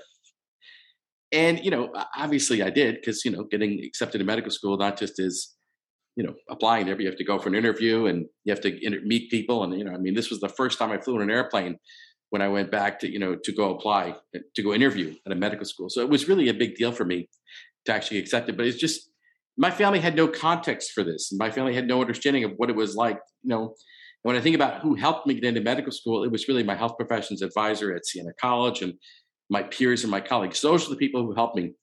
And, 1.34 1.60
you 1.60 1.72
know, 1.72 1.91
obviously 2.15 2.63
I 2.63 2.70
did 2.70 2.96
because, 2.96 3.25
you 3.25 3.32
know, 3.32 3.44
getting 3.44 3.84
accepted 3.84 4.22
in 4.22 4.27
medical 4.27 4.50
school 4.50 4.77
not 4.77 4.98
just 4.98 5.20
is 5.20 5.57
you 6.17 6.24
know 6.24 6.33
applying 6.50 6.86
there 6.86 6.95
but 6.95 7.01
you 7.01 7.07
have 7.07 7.17
to 7.17 7.24
go 7.24 7.39
for 7.39 7.47
an 7.47 7.55
interview 7.55 8.07
and 8.07 8.25
you 8.43 8.51
have 8.51 8.59
to 8.59 8.86
inter- 8.86 9.00
meet 9.05 9.29
people 9.29 9.63
and 9.63 9.77
you 9.77 9.86
know 9.86 9.93
i 9.93 9.97
mean 9.97 10.15
this 10.15 10.29
was 10.29 10.39
the 10.41 10.50
first 10.50 10.77
time 10.77 10.91
i 10.91 10.97
flew 10.97 11.15
in 11.15 11.21
an 11.21 11.29
airplane 11.29 11.77
when 12.31 12.41
i 12.41 12.47
went 12.47 12.71
back 12.71 13.00
to 13.00 13.09
you 13.09 13.19
know 13.19 13.36
to 13.36 13.53
go 13.53 13.74
apply 13.75 14.15
to 14.55 14.63
go 14.63 14.74
interview 14.74 15.15
at 15.25 15.31
a 15.31 15.36
medical 15.36 15.65
school. 15.65 15.89
So 15.89 16.01
it 16.01 16.09
was 16.09 16.27
really 16.27 16.50
a 16.50 16.53
big 16.53 16.75
deal 16.75 16.91
for 16.91 17.05
me 17.05 17.29
to 17.86 17.93
actually 17.93 18.17
accept 18.17 18.50
it 18.50 18.57
but 18.57 18.65
it's 18.65 18.77
just 18.77 19.09
my 19.59 19.71
family 19.71 20.00
had 20.00 20.15
no 20.15 20.27
context 20.27 20.91
for 20.91 21.03
this. 21.03 21.31
And 21.31 21.39
my 21.39 21.50
family 21.50 21.74
had 21.74 21.88
no 21.88 22.00
understanding 22.00 22.43
of 22.43 22.51
what 22.57 22.69
it 22.69 22.75
was 22.75 22.95
like 22.95 23.19
you 23.43 23.50
know. 23.50 23.75
When 24.24 24.36
i 24.36 24.41
think 24.41 24.55
about 24.55 24.81
who 24.81 24.95
helped 24.95 25.25
me 25.25 25.36
get 25.36 25.45
into 25.45 25.62
medical 25.62 25.91
school 25.91 26.24
it 26.24 26.31
was 26.31 26.47
really 26.47 26.63
my 26.63 26.75
health 26.75 26.97
professions 26.97 27.41
advisor 27.41 27.95
at 27.95 28.05
siena 28.05 28.31
college 28.41 28.81
and 28.81 28.93
my 29.50 29.63
peers 29.63 30.03
and 30.03 30.12
my 30.12 30.19
colleagues. 30.19 30.59
Those 30.62 30.86
are 30.86 30.89
the 30.89 30.97
people 30.97 31.24
who 31.24 31.33
helped 31.33 31.55
me 31.55 31.74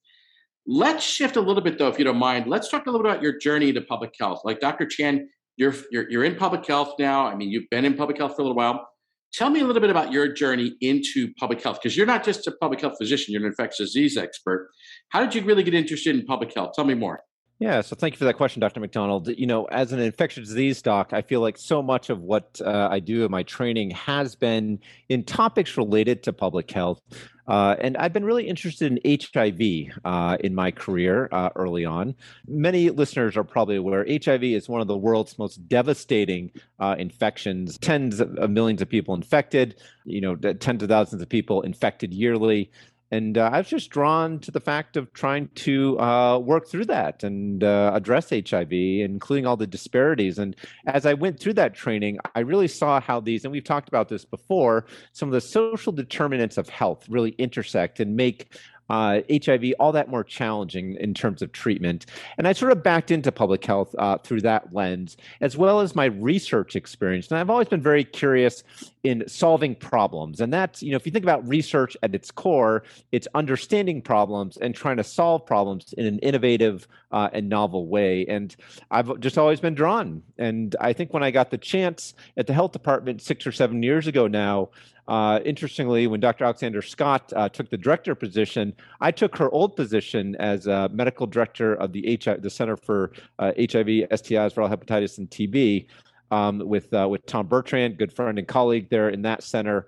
Let's 0.67 1.05
shift 1.05 1.37
a 1.37 1.41
little 1.41 1.63
bit, 1.63 1.79
though, 1.79 1.89
if 1.89 1.99
you 1.99 2.05
don't 2.05 2.17
mind. 2.17 2.47
Let's 2.47 2.71
talk 2.71 2.87
a 2.87 2.91
little 2.91 3.05
bit 3.05 3.13
about 3.13 3.23
your 3.23 3.39
journey 3.39 3.73
to 3.73 3.81
public 3.83 4.15
health. 4.19 4.41
Like 4.45 4.61
Dr. 4.61 4.87
Chan, 4.87 5.29
you're, 5.57 5.75
you're, 5.91 6.11
you're 6.11 6.25
in 6.25 6.37
public 6.37 6.67
health 6.67 6.95
now. 6.99 7.27
I 7.27 7.35
mean, 7.35 7.51
you've 7.51 7.69
been 7.71 7.85
in 7.85 7.95
public 7.95 8.17
health 8.19 8.37
for 8.37 8.43
a 8.43 8.45
little 8.45 8.57
while. 8.57 8.89
Tell 9.35 9.51
me 9.51 9.61
a 9.61 9.65
little 9.65 9.81
bit 9.81 9.91
about 9.91 10.13
your 10.13 10.33
journey 10.33 10.77
into 10.81 11.33
public 11.39 11.63
health, 11.63 11.81
because 11.83 11.97
you're 11.97 12.07
not 12.07 12.25
just 12.25 12.47
a 12.47 12.53
public 12.53 12.81
health 12.81 12.95
physician, 12.99 13.33
you're 13.33 13.43
an 13.43 13.49
infectious 13.49 13.93
disease 13.93 14.17
expert. 14.17 14.71
How 15.09 15.21
did 15.21 15.35
you 15.35 15.43
really 15.43 15.65
get 15.65 15.75
interested 15.75 16.15
in 16.15 16.25
public 16.25 16.55
health? 16.55 16.73
Tell 16.75 16.85
me 16.85 16.95
more. 16.95 17.21
Yeah, 17.65 17.81
so 17.81 17.97
thank 17.97 18.13
you 18.13 18.19
for 18.19 18.27
that 18.27 18.35
question, 18.35 18.61
Dr. 18.61 18.79
McDonald. 18.79 19.27
You 19.27 19.47
know, 19.47 19.65
as 19.65 19.91
an 19.91 19.99
infectious 19.99 20.49
disease 20.49 20.83
doc, 20.83 21.15
I 21.15 21.23
feel 21.23 21.41
like 21.41 21.57
so 21.57 21.83
much 21.83 22.11
of 22.11 22.21
what 22.21 22.61
uh, 22.63 22.89
I 22.91 23.01
do 23.01 23.25
in 23.25 23.31
my 23.31 23.43
training 23.43 23.93
has 23.93 24.37
been 24.37 24.81
in 25.09 25.25
topics 25.25 25.79
related 25.79 26.23
to 26.25 26.35
public 26.35 26.71
health. 26.71 27.01
Uh, 27.49 27.75
and 27.81 27.97
I've 27.97 28.13
been 28.13 28.27
really 28.27 28.47
interested 28.47 28.93
in 28.93 29.19
HIV 29.19 29.95
uh, 30.05 30.37
in 30.41 30.55
my 30.55 30.73
career 30.73 31.31
uh, 31.33 31.49
early 31.57 31.87
on. 31.87 32.15
Many 32.47 32.91
listeners 32.91 33.35
are 33.35 33.45
probably 33.45 33.77
aware 33.77 34.05
HIV 34.07 34.45
is 34.45 34.69
one 34.69 34.83
of 34.83 34.87
the 34.87 34.97
world's 34.99 35.39
most 35.39 35.67
devastating 35.67 36.51
uh, 36.81 36.97
infections. 36.99 37.79
Tens 37.79 38.21
of 38.21 38.51
millions 38.51 38.83
of 38.83 38.91
people 38.91 39.15
infected, 39.15 39.77
you 40.05 40.21
know, 40.21 40.37
tens 40.37 40.83
of 40.83 40.91
thousands 40.91 41.23
of 41.23 41.31
people 41.31 41.63
infected 41.63 42.13
yearly 42.13 42.71
and 43.15 43.39
uh, 43.39 43.49
I 43.53 43.59
was 43.59 43.69
just 43.69 43.91
drawn 43.91 44.41
to 44.41 44.51
the 44.51 44.59
fact 44.59 44.97
of 44.97 45.13
trying 45.13 45.49
to 45.67 45.99
uh, 46.01 46.39
work 46.39 46.67
through 46.67 46.87
that 46.87 47.23
and 47.23 47.63
uh, 47.63 47.93
address 47.95 48.31
HIV, 48.31 48.73
including 48.73 49.47
all 49.47 49.57
the 49.57 49.69
disparities. 49.69 50.41
And 50.41 50.57
as 50.87 51.07
I 51.07 51.15
went 51.15 51.39
through 51.39 51.53
that 51.55 51.75
training, 51.75 52.19
I 52.35 52.41
really 52.41 52.67
saw 52.67 53.01
how 53.01 53.21
these, 53.21 53.45
and 53.45 53.53
we've 53.53 53.63
talked 53.63 53.89
about 53.89 54.09
this 54.09 54.25
before, 54.25 54.87
some 55.13 55.29
of 55.29 55.33
the 55.33 55.41
social 55.41 55.93
determinants 55.93 56.59
of 56.59 56.69
health 56.69 57.09
really 57.09 57.31
intersect 57.39 58.01
and 58.01 58.17
make 58.17 58.53
uh, 58.91 59.21
HIV 59.31 59.75
all 59.79 59.93
that 59.93 60.09
more 60.09 60.25
challenging 60.25 60.97
in 60.97 61.15
terms 61.15 61.43
of 61.43 61.53
treatment. 61.53 62.07
And 62.39 62.47
I 62.47 62.53
sort 62.53 62.73
of 62.73 62.83
backed 62.83 63.11
into 63.11 63.33
public 63.33 63.65
health 63.65 63.95
uh, 63.99 64.19
through 64.19 64.43
that 64.43 64.73
lens, 64.75 65.17
as 65.41 65.57
well 65.57 65.81
as 65.81 65.95
my 65.95 66.07
research 66.07 66.77
experience. 66.77 67.31
And 67.31 67.39
I've 67.39 67.51
always 67.51 67.69
been 67.69 67.83
very 67.83 68.05
curious 68.05 68.63
in 69.03 69.27
solving 69.29 69.75
problems. 69.75 70.41
And 70.41 70.53
that's, 70.53 70.83
you 70.83 70.91
know, 70.91 70.97
if 70.97 71.07
you 71.07 71.13
think 71.13 71.25
about 71.25 71.47
research 71.47 71.97
at 72.03 72.15
its 72.15 72.31
core, 72.31 72.85
it's 73.13 73.29
understanding 73.35 74.03
problems 74.03 74.57
and 74.57 74.75
trying 74.75 74.97
to 74.97 75.05
solve 75.05 75.47
problems 75.47 75.93
in 75.95 76.07
an 76.07 76.19
innovative 76.21 76.89
uh, 77.15 77.31
and 77.33 77.49
novel 77.49 77.87
way. 77.87 78.27
And 78.27 78.55
I've 78.91 79.21
just 79.21 79.39
always 79.39 79.61
been 79.61 79.75
drawn. 79.75 80.21
And 80.37 80.75
I 80.81 80.93
think 80.93 81.13
when 81.13 81.23
I 81.23 81.31
got 81.31 81.51
the 81.51 81.59
chance 81.59 82.13
at 82.37 82.49
the 82.49 82.53
health 82.53 82.73
department 82.73 83.23
six 83.23 83.47
or 83.47 83.53
seven 83.53 83.85
years 83.85 84.09
ago 84.09 84.27
now, 84.27 84.71
uh, 85.07 85.39
interestingly, 85.45 86.09
when 86.09 86.19
Dr. 86.19 86.45
Alexander 86.45 86.83
Scott 86.83 87.33
uh, 87.37 87.49
took 87.49 87.71
the 87.71 87.77
director 87.77 88.17
position, 88.17 88.75
I 89.01 89.13
took 89.13 89.37
her 89.37 89.49
old 89.51 89.77
position 89.77 90.35
as 90.41 90.67
medical 90.91 91.27
director 91.27 91.75
of 91.75 91.93
the 91.93 92.19
HIV, 92.25 92.43
the 92.43 92.51
Center 92.51 92.77
for 92.77 93.13
HIV, 93.39 93.53
uh, 93.53 94.17
STIs, 94.17 94.55
viral 94.55 94.75
hepatitis, 94.75 95.19
and 95.19 95.31
TB, 95.31 95.87
um, 96.33 96.59
with 96.59 96.93
uh, 96.93 97.07
with 97.09 97.25
Tom 97.27 97.47
Bertrand, 97.47 97.97
good 97.97 98.13
friend 98.13 98.39
and 98.39 98.49
colleague 98.49 98.89
there 98.91 99.11
in 99.11 99.23
that 99.23 99.45
center, 99.45 99.87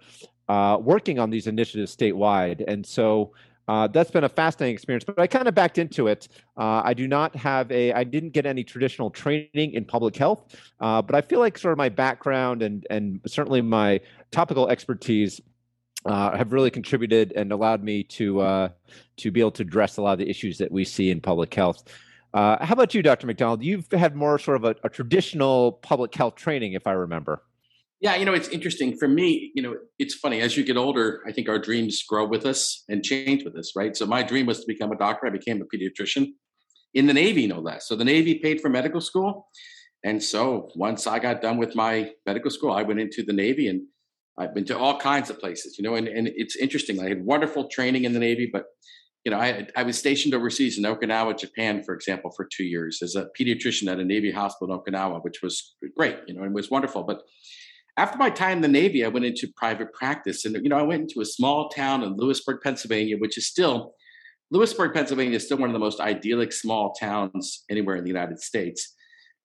uh, 0.49 0.79
working 0.81 1.19
on 1.19 1.31
these 1.31 1.49
initiatives 1.49 1.97
statewide. 1.97 2.63
And 2.69 2.87
so 2.87 3.33
uh, 3.69 3.89
that's 3.89 4.11
been 4.11 4.25
a 4.25 4.29
fascinating 4.29 4.75
experience, 4.75 5.05
but 5.05 5.19
I 5.19 5.27
kind 5.27 5.49
of 5.49 5.55
backed 5.55 5.79
into 5.79 6.07
it. 6.07 6.29
Uh, 6.57 6.83
I 6.85 6.95
do 6.95 7.09
not 7.09 7.35
have 7.37 7.71
a, 7.73 7.93
I 7.93 8.05
didn't 8.05 8.31
get 8.31 8.47
any 8.47 8.63
traditional 8.63 9.11
training 9.11 9.75
in 9.75 9.85
public 9.85 10.17
health, 10.17 10.55
uh, 10.81 11.03
but 11.03 11.15
I 11.15 11.21
feel 11.21 11.41
like 11.41 11.59
sort 11.59 11.73
of 11.73 11.79
my 11.79 11.89
background 11.89 12.63
and 12.63 12.87
and 12.91 13.21
certainly 13.27 13.61
my 13.61 14.01
topical 14.31 14.69
expertise 14.69 15.41
uh, 16.05 16.37
have 16.37 16.53
really 16.53 16.71
contributed 16.71 17.33
and 17.35 17.51
allowed 17.51 17.83
me 17.83 18.05
to 18.05 18.41
uh, 18.41 18.69
to 19.17 19.31
be 19.31 19.41
able 19.41 19.51
to 19.53 19.63
address 19.63 19.97
a 19.97 20.03
lot 20.03 20.13
of 20.13 20.19
the 20.19 20.31
issues 20.31 20.59
that 20.59 20.71
we 20.71 20.85
see 20.85 21.11
in 21.11 21.21
public 21.21 21.53
health. 21.53 21.83
Uh, 22.35 22.65
how 22.65 22.75
about 22.75 22.95
you, 22.95 23.03
Dr. 23.03 23.27
McDonald? 23.27 23.65
You've 23.65 23.91
had 23.91 24.15
more 24.15 24.39
sort 24.39 24.59
of 24.59 24.65
a, 24.65 24.77
a 24.85 24.91
traditional 24.91 25.73
public 25.73 26.15
health 26.15 26.35
training, 26.35 26.75
if 26.75 26.87
I 26.87 26.93
remember. 26.93 27.43
Yeah, 28.01 28.17
you 28.17 28.27
know, 28.27 28.35
it's 28.35 28.49
interesting 28.49 28.97
for 28.97 29.09
me. 29.09 29.53
You 29.55 29.63
know, 29.63 29.75
it's 29.99 30.15
funny 30.15 30.41
as 30.43 30.57
you 30.57 30.65
get 30.65 30.77
older, 30.77 31.23
I 31.27 31.33
think 31.33 31.49
our 31.49 31.59
dreams 31.59 32.03
grow 32.07 32.27
with 32.27 32.45
us 32.45 32.85
and 32.89 33.03
change 33.03 33.43
with 33.43 33.57
us, 33.57 33.73
right? 33.75 33.97
So 33.97 34.05
my 34.05 34.23
dream 34.23 34.47
was 34.47 34.61
to 34.61 34.67
become 34.67 34.93
a 34.93 34.97
doctor. 34.97 35.27
I 35.27 35.31
became 35.31 35.63
a 35.63 35.77
pediatrician 35.77 36.29
in 36.93 37.07
the 37.07 37.15
Navy, 37.15 37.47
no 37.47 37.59
less. 37.59 37.89
So 37.89 37.97
the 37.97 38.05
Navy 38.05 38.39
paid 38.39 38.61
for 38.61 38.69
medical 38.69 39.01
school. 39.01 39.49
And 40.05 40.23
so 40.23 40.71
once 40.77 41.07
I 41.07 41.19
got 41.19 41.41
done 41.41 41.57
with 41.57 41.75
my 41.75 42.11
medical 42.27 42.51
school, 42.51 42.73
I 42.73 42.83
went 42.83 43.01
into 43.01 43.23
the 43.23 43.33
Navy 43.33 43.69
and 43.69 43.83
I've 44.39 44.55
been 44.55 44.67
to 44.67 44.79
all 44.79 44.99
kinds 44.99 45.31
of 45.31 45.41
places, 45.41 45.79
you 45.79 45.83
know, 45.83 45.95
and, 45.95 46.07
and 46.07 46.29
it's 46.29 46.57
interesting. 46.57 47.01
I 47.01 47.09
had 47.09 47.25
wonderful 47.25 47.69
training 47.69 48.05
in 48.05 48.13
the 48.13 48.19
Navy, 48.19 48.49
but 48.53 48.67
you 49.25 49.33
know, 49.33 49.39
I, 49.41 49.67
I 49.75 49.83
was 49.83 49.99
stationed 49.99 50.35
overseas 50.35 50.79
in 50.79 50.85
Okinawa, 50.85 51.37
Japan, 51.37 51.83
for 51.83 51.95
example, 51.95 52.31
for 52.37 52.47
two 52.47 52.63
years 52.63 53.01
as 53.03 53.17
a 53.17 53.27
pediatrician 53.39 53.91
at 53.91 53.99
a 53.99 54.05
Navy 54.05 54.31
hospital 54.31 54.73
in 54.73 54.81
Okinawa, 54.95 55.25
which 55.25 55.43
was 55.43 55.75
great, 55.97 56.19
you 56.29 56.35
know, 56.35 56.45
and 56.45 56.55
was 56.55 56.71
wonderful. 56.71 57.03
But 57.03 57.23
after 57.97 58.19
my 58.19 58.29
time 58.29 58.59
in 58.59 58.63
the 58.63 58.69
Navy, 58.69 59.05
I 59.05 59.09
went 59.09 59.25
into 59.25 59.49
private 59.57 59.93
practice. 59.93 60.45
And, 60.45 60.57
you 60.63 60.69
know, 60.69 60.79
I 60.79 60.83
went 60.83 61.03
into 61.03 61.21
a 61.21 61.25
small 61.25 61.69
town 61.69 62.03
in 62.03 62.17
Lewisburg, 62.17 62.61
Pennsylvania, 62.63 63.17
which 63.19 63.39
is 63.39 63.47
still, 63.47 63.95
Lewisburg, 64.51 64.93
Pennsylvania 64.93 65.37
is 65.37 65.45
still 65.45 65.57
one 65.57 65.71
of 65.71 65.73
the 65.73 65.79
most 65.79 66.01
idyllic 66.01 66.53
small 66.53 66.93
towns 66.93 67.65
anywhere 67.71 67.97
in 67.97 68.05
the 68.05 68.11
United 68.11 68.41
States. 68.41 68.95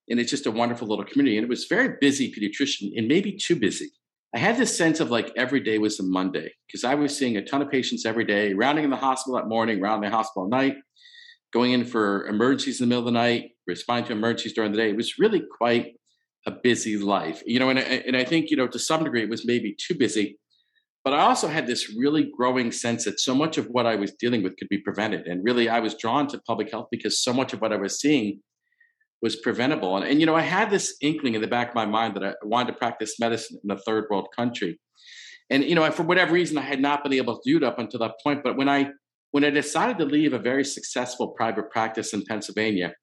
And 0.08 0.20
it's 0.20 0.30
just 0.30 0.46
a 0.46 0.50
wonderful 0.50 0.86
little 0.86 1.04
community. 1.04 1.38
And 1.38 1.44
it 1.44 1.48
was 1.48 1.64
very 1.64 1.96
busy 2.00 2.32
pediatrician 2.32 2.90
and 2.96 3.08
maybe 3.08 3.32
too 3.32 3.56
busy. 3.56 3.90
I 4.34 4.38
had 4.38 4.56
this 4.56 4.76
sense 4.76 5.00
of 5.00 5.10
like 5.10 5.32
every 5.36 5.60
day 5.60 5.78
was 5.78 6.00
a 6.00 6.02
Monday 6.02 6.52
because 6.66 6.84
I 6.84 6.94
was 6.94 7.16
seeing 7.16 7.36
a 7.36 7.44
ton 7.44 7.62
of 7.62 7.70
patients 7.70 8.06
every 8.06 8.24
day, 8.24 8.54
rounding 8.54 8.84
in 8.84 8.90
the 8.90 8.96
hospital 8.96 9.38
at 9.38 9.46
morning, 9.46 9.80
rounding 9.80 10.10
the 10.10 10.16
hospital 10.16 10.44
at 10.44 10.50
night, 10.50 10.76
going 11.52 11.72
in 11.72 11.84
for 11.84 12.26
emergencies 12.26 12.80
in 12.80 12.88
the 12.88 12.88
middle 12.88 13.06
of 13.06 13.12
the 13.12 13.18
night, 13.18 13.50
responding 13.66 14.06
to 14.06 14.12
emergencies 14.12 14.54
during 14.54 14.72
the 14.72 14.78
day. 14.78 14.88
It 14.88 14.96
was 14.96 15.18
really 15.18 15.42
quite 15.58 15.96
a 16.46 16.50
busy 16.50 16.96
life, 16.96 17.42
you 17.46 17.58
know, 17.58 17.70
and, 17.70 17.78
and 17.78 18.16
I 18.16 18.24
think, 18.24 18.50
you 18.50 18.56
know, 18.56 18.66
to 18.66 18.78
some 18.78 19.04
degree 19.04 19.22
it 19.22 19.30
was 19.30 19.46
maybe 19.46 19.76
too 19.78 19.94
busy. 19.94 20.38
But 21.04 21.14
I 21.14 21.20
also 21.20 21.48
had 21.48 21.66
this 21.66 21.92
really 21.96 22.30
growing 22.36 22.70
sense 22.70 23.04
that 23.04 23.18
so 23.18 23.34
much 23.34 23.58
of 23.58 23.66
what 23.66 23.86
I 23.86 23.96
was 23.96 24.12
dealing 24.12 24.42
with 24.42 24.56
could 24.56 24.68
be 24.68 24.78
prevented. 24.78 25.26
And 25.26 25.42
really, 25.44 25.68
I 25.68 25.80
was 25.80 25.96
drawn 25.96 26.28
to 26.28 26.38
public 26.46 26.70
health 26.70 26.88
because 26.92 27.22
so 27.22 27.32
much 27.32 27.52
of 27.52 27.60
what 27.60 27.72
I 27.72 27.76
was 27.76 28.00
seeing 28.00 28.40
was 29.20 29.36
preventable. 29.36 29.96
And, 29.96 30.06
and 30.06 30.20
you 30.20 30.26
know, 30.26 30.36
I 30.36 30.42
had 30.42 30.70
this 30.70 30.96
inkling 31.00 31.34
in 31.34 31.40
the 31.40 31.48
back 31.48 31.70
of 31.70 31.74
my 31.74 31.86
mind 31.86 32.14
that 32.16 32.24
I 32.24 32.34
wanted 32.44 32.72
to 32.72 32.78
practice 32.78 33.18
medicine 33.18 33.58
in 33.64 33.70
a 33.70 33.78
third 33.78 34.06
world 34.10 34.28
country. 34.36 34.78
And, 35.50 35.64
you 35.64 35.74
know, 35.74 35.90
for 35.90 36.04
whatever 36.04 36.32
reason, 36.32 36.56
I 36.56 36.62
had 36.62 36.80
not 36.80 37.02
been 37.02 37.12
able 37.12 37.40
to 37.40 37.50
do 37.50 37.56
it 37.56 37.64
up 37.64 37.78
until 37.78 38.00
that 38.00 38.14
point. 38.22 38.42
But 38.44 38.56
when 38.56 38.68
I 38.68 38.90
when 39.32 39.44
I 39.44 39.50
decided 39.50 39.98
to 39.98 40.04
leave 40.04 40.34
a 40.34 40.38
very 40.38 40.64
successful 40.64 41.28
private 41.28 41.70
practice 41.70 42.12
in 42.12 42.22
Pennsylvania, 42.28 42.94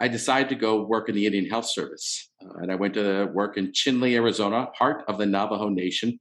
I 0.00 0.08
decided 0.08 0.48
to 0.48 0.54
go 0.54 0.82
work 0.82 1.10
in 1.10 1.14
the 1.14 1.26
Indian 1.26 1.44
Health 1.44 1.66
Service. 1.66 2.30
Uh, 2.42 2.54
and 2.62 2.72
I 2.72 2.74
went 2.74 2.94
to 2.94 3.26
work 3.34 3.58
in 3.58 3.72
Chinle, 3.72 4.14
Arizona, 4.14 4.68
heart 4.74 5.04
of 5.08 5.18
the 5.18 5.26
Navajo 5.26 5.68
Nation. 5.68 6.18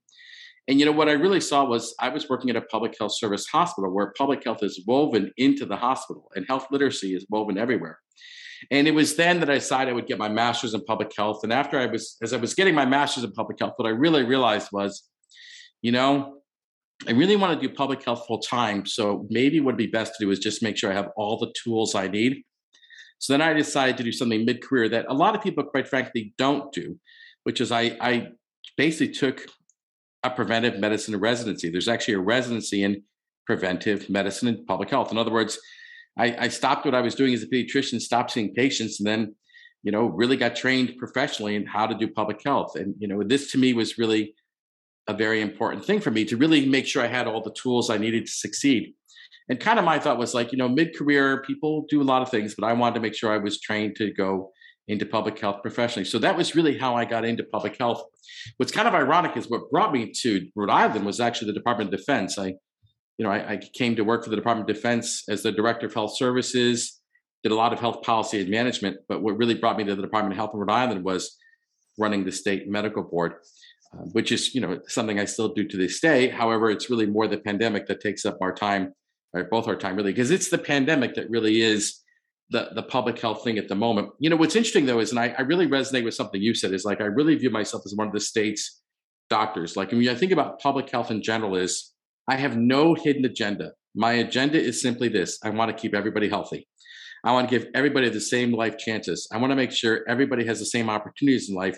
And 0.67 0.79
you 0.79 0.86
know 0.86 0.91
what 0.91 1.07
I 1.07 1.13
really 1.13 1.39
saw 1.39 1.65
was 1.65 1.95
I 2.00 2.09
was 2.09 2.29
working 2.29 2.50
at 2.50 2.57
a 2.57 2.62
public 2.62 2.95
health 3.00 3.13
service 3.15 3.48
hospital 3.48 3.91
where 3.91 4.13
public 4.17 4.43
health 4.43 4.62
is 4.62 4.83
woven 4.86 5.31
into 5.38 5.65
the 5.65 5.77
hospital 5.77 6.29
and 6.36 6.45
health 6.48 6.67
literacy 6.69 7.15
is 7.15 7.25
woven 7.29 7.57
everywhere. 7.57 7.98
And 8.69 8.88
it 8.88 8.91
was 8.91 9.15
then 9.15 9.39
that 9.39 9.50
I 9.50 9.55
decided 9.55 9.91
I 9.91 9.93
would 9.93 10.05
get 10.05 10.17
my 10.17 10.27
master's 10.27 10.74
in 10.74 10.83
public 10.83 11.12
health. 11.15 11.39
And 11.43 11.53
after 11.53 11.79
I 11.79 11.86
was, 11.86 12.17
as 12.21 12.33
I 12.33 12.38
was 12.38 12.53
getting 12.53 12.75
my 12.75 12.86
master's 12.86 13.24
in 13.24 13.31
public 13.31 13.57
health, 13.59 13.74
what 13.77 13.88
I 13.88 13.91
really 13.91 14.24
realized 14.24 14.67
was, 14.74 15.07
you 15.81 15.93
know, 15.93 16.36
I 17.07 17.12
really 17.12 17.38
want 17.38 17.59
to 17.59 17.67
do 17.67 17.74
public 17.74 18.03
health 18.03 18.25
full 18.27 18.39
time. 18.39 18.86
So 18.86 19.25
maybe 19.29 19.62
what 19.62 19.67
would 19.67 19.77
be 19.77 19.88
best 19.88 20.13
to 20.17 20.25
do 20.25 20.29
is 20.31 20.39
just 20.39 20.62
make 20.62 20.77
sure 20.77 20.91
I 20.91 20.95
have 20.95 21.12
all 21.15 21.38
the 21.38 21.53
tools 21.63 21.95
I 21.95 22.09
need 22.09 22.43
so 23.19 23.33
then 23.33 23.41
I 23.41 23.53
decided 23.53 23.97
to 23.97 24.03
do 24.03 24.13
something 24.13 24.45
mid 24.45 24.63
career 24.63 24.88
that 24.89 25.05
a 25.09 25.13
lot 25.13 25.35
of 25.35 25.43
people, 25.43 25.63
quite 25.65 25.88
frankly, 25.88 26.33
don't 26.38 26.71
do, 26.71 26.97
which 27.43 27.59
is 27.59 27.71
I, 27.71 27.97
I 27.99 28.29
basically 28.77 29.13
took 29.13 29.45
a 30.23 30.29
preventive 30.29 30.79
medicine 30.79 31.17
residency. 31.17 31.69
There's 31.69 31.89
actually 31.89 32.15
a 32.15 32.21
residency 32.21 32.83
in 32.83 33.03
preventive 33.45 34.09
medicine 34.09 34.47
and 34.47 34.65
public 34.65 34.89
health. 34.89 35.11
In 35.11 35.17
other 35.17 35.31
words, 35.31 35.59
I, 36.17 36.45
I 36.45 36.47
stopped 36.47 36.85
what 36.85 36.95
I 36.95 37.01
was 37.01 37.13
doing 37.13 37.33
as 37.33 37.43
a 37.43 37.47
pediatrician, 37.47 37.99
stopped 37.99 38.31
seeing 38.31 38.53
patients, 38.53 38.99
and 38.99 39.07
then, 39.07 39.35
you 39.83 39.91
know, 39.91 40.05
really 40.05 40.38
got 40.38 40.55
trained 40.55 40.97
professionally 40.97 41.55
in 41.55 41.65
how 41.65 41.88
to 41.88 41.95
do 41.95 42.07
public 42.07 42.41
health. 42.43 42.75
And, 42.77 42.95
you 42.99 43.07
know, 43.07 43.21
this 43.23 43.51
to 43.51 43.57
me 43.57 43.73
was 43.73 43.97
really 43.97 44.33
a 45.07 45.13
very 45.13 45.41
important 45.41 45.83
thing 45.83 45.99
for 45.99 46.11
me 46.11 46.23
to 46.25 46.38
really 46.38 46.65
make 46.65 46.85
sure 46.85 47.03
I 47.03 47.07
had 47.07 47.27
all 47.27 47.41
the 47.41 47.53
tools 47.53 47.89
I 47.89 47.97
needed 47.97 48.27
to 48.27 48.31
succeed 48.31 48.93
and 49.50 49.60
kind 49.60 49.79
of 49.79 49.86
my 49.86 50.00
thought 50.00 50.20
was 50.20 50.34
like, 50.34 50.51
you 50.51 50.58
know, 50.58 50.70
mid 50.70 50.96
career, 50.96 51.41
people 51.41 51.86
do 51.89 52.01
a 52.01 52.03
lot 52.03 52.22
of 52.22 52.29
things, 52.29 52.56
but 52.56 52.65
I 52.65 52.74
wanted 52.74 52.96
to 52.96 53.01
make 53.01 53.15
sure 53.15 53.32
I 53.32 53.38
was 53.38 53.60
trained 53.60 53.96
to 53.98 54.13
go 54.13 54.51
into 54.88 55.06
public 55.06 55.39
health 55.39 55.62
professionally. 55.62 56.06
So 56.06 56.20
that 56.20 56.38
was 56.38 56.56
really 56.56 56.77
how 56.77 56.96
I 56.96 57.06
got 57.06 57.25
into 57.25 57.44
public 57.44 57.77
health. 57.77 58.03
What's 58.58 58.72
kind 58.72 58.88
of 58.88 58.94
ironic 58.94 59.38
is 59.38 59.50
what 59.50 59.70
brought 59.72 59.91
me 59.91 60.12
to 60.22 60.48
Rhode 60.56 60.70
Island 60.70 61.06
was 61.06 61.20
actually 61.20 61.48
the 61.48 61.60
Department 61.60 61.94
of 61.94 62.00
Defense. 62.00 62.38
I, 62.38 62.48
you 63.18 63.25
know, 63.25 63.29
I, 63.32 63.53
I 63.53 63.58
came 63.58 63.96
to 63.96 64.03
work 64.03 64.24
for 64.24 64.29
the 64.29 64.36
Department 64.36 64.70
of 64.70 64.75
Defense 64.75 65.24
as 65.29 65.44
the 65.44 65.51
Director 65.51 65.88
of 65.88 65.94
Health 65.94 66.15
Services, 66.15 67.00
did 67.44 67.51
a 67.51 67.56
lot 67.56 67.74
of 67.74 67.79
health 67.79 68.01
policy 68.01 68.41
and 68.41 68.50
management. 68.50 68.98
But 69.08 69.22
what 69.22 69.38
really 69.38 69.56
brought 69.56 69.77
me 69.77 69.84
to 69.86 69.96
the 69.96 70.01
Department 70.01 70.34
of 70.34 70.38
Health 70.38 70.51
in 70.53 70.60
Rhode 70.60 70.72
Island 70.72 71.03
was 71.03 71.38
running 71.98 72.24
the 72.24 72.32
state 72.32 72.68
medical 72.68 73.03
board. 73.03 73.34
Uh, 73.91 74.03
which 74.12 74.32
is, 74.32 74.53
you 74.53 74.62
know, 74.62 74.79
something 74.88 75.20
I 75.20 75.25
still 75.25 75.51
do 75.51 75.68
to 75.68 75.75
this 75.75 76.00
day. 76.00 76.29
However, 76.29 76.70
it's 76.70 76.91
really 76.91 77.08
more 77.08 77.27
the 77.27 77.39
pandemic 77.39 77.88
that 77.88 78.01
takes 78.01 78.24
up 78.24 78.38
our 78.39 78.53
time 78.53 78.94
right? 79.33 79.50
Both 79.50 79.67
our 79.67 79.75
time 79.75 79.95
really, 79.95 80.12
because 80.12 80.31
it's 80.31 80.50
the 80.50 80.57
pandemic 80.57 81.15
that 81.15 81.29
really 81.29 81.62
is 81.62 82.01
the 82.50 82.69
the 82.74 82.83
public 82.83 83.19
health 83.19 83.43
thing 83.43 83.57
at 83.57 83.67
the 83.67 83.75
moment. 83.75 84.09
You 84.19 84.29
know, 84.29 84.36
what's 84.36 84.55
interesting 84.55 84.86
though 84.86 85.00
is, 85.00 85.12
and 85.12 85.19
I, 85.19 85.36
I 85.38 85.41
really 85.41 85.67
resonate 85.67 86.03
with 86.03 86.15
something 86.15 86.41
you 86.41 86.53
said, 86.53 86.74
is 86.74 86.86
like 86.86 87.01
I 87.01 87.05
really 87.05 87.36
view 87.36 87.50
myself 87.50 87.83
as 87.86 87.95
one 87.95 88.07
of 88.07 88.13
the 88.13 88.19
state's 88.19 88.81
doctors. 89.29 89.77
Like 89.77 89.91
when 89.91 90.07
I 90.09 90.15
think 90.15 90.31
about 90.31 90.59
public 90.59 90.89
health 90.89 91.12
in 91.12 91.21
general, 91.21 91.55
is 91.55 91.93
I 92.27 92.36
have 92.36 92.57
no 92.57 92.95
hidden 92.95 93.25
agenda. 93.25 93.71
My 93.95 94.13
agenda 94.13 94.59
is 94.59 94.81
simply 94.81 95.09
this 95.09 95.39
I 95.43 95.50
want 95.50 95.75
to 95.75 95.79
keep 95.79 95.95
everybody 95.95 96.29
healthy. 96.29 96.67
I 97.24 97.33
want 97.33 97.50
to 97.50 97.59
give 97.59 97.67
everybody 97.75 98.09
the 98.09 98.21
same 98.21 98.53
life 98.53 98.77
chances. 98.77 99.27
I 99.31 99.38
want 99.38 99.51
to 99.51 99.55
make 99.55 99.71
sure 99.71 100.05
everybody 100.07 100.45
has 100.45 100.59
the 100.59 100.65
same 100.65 100.89
opportunities 100.89 101.50
in 101.50 101.55
life. 101.55 101.77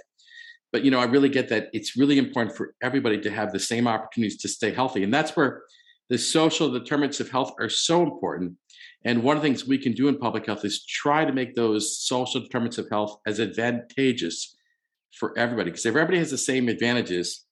But 0.71 0.85
you 0.85 0.91
know, 0.91 0.99
I 0.99 1.05
really 1.05 1.29
get 1.29 1.49
that 1.49 1.67
it's 1.73 1.97
really 1.97 2.17
important 2.17 2.55
for 2.55 2.73
everybody 2.81 3.19
to 3.21 3.31
have 3.31 3.51
the 3.51 3.59
same 3.59 3.87
opportunities 3.87 4.37
to 4.37 4.47
stay 4.47 4.71
healthy. 4.71 5.03
And 5.03 5.13
that's 5.13 5.35
where 5.35 5.63
the 6.11 6.17
social 6.17 6.69
determinants 6.69 7.21
of 7.21 7.31
health 7.31 7.53
are 7.57 7.69
so 7.69 8.03
important. 8.03 8.57
And 9.05 9.23
one 9.23 9.37
of 9.37 9.41
the 9.41 9.47
things 9.47 9.65
we 9.65 9.77
can 9.77 9.93
do 9.93 10.09
in 10.09 10.17
public 10.17 10.45
health 10.45 10.65
is 10.65 10.83
try 10.85 11.23
to 11.23 11.31
make 11.31 11.55
those 11.55 12.01
social 12.01 12.41
determinants 12.41 12.77
of 12.77 12.89
health 12.91 13.15
as 13.25 13.39
advantageous 13.39 14.57
for 15.17 15.33
everybody. 15.39 15.71
Because 15.71 15.85
if 15.85 15.91
everybody 15.95 16.17
has 16.17 16.29
the 16.29 16.37
same 16.37 16.67
advantages, 16.67 17.45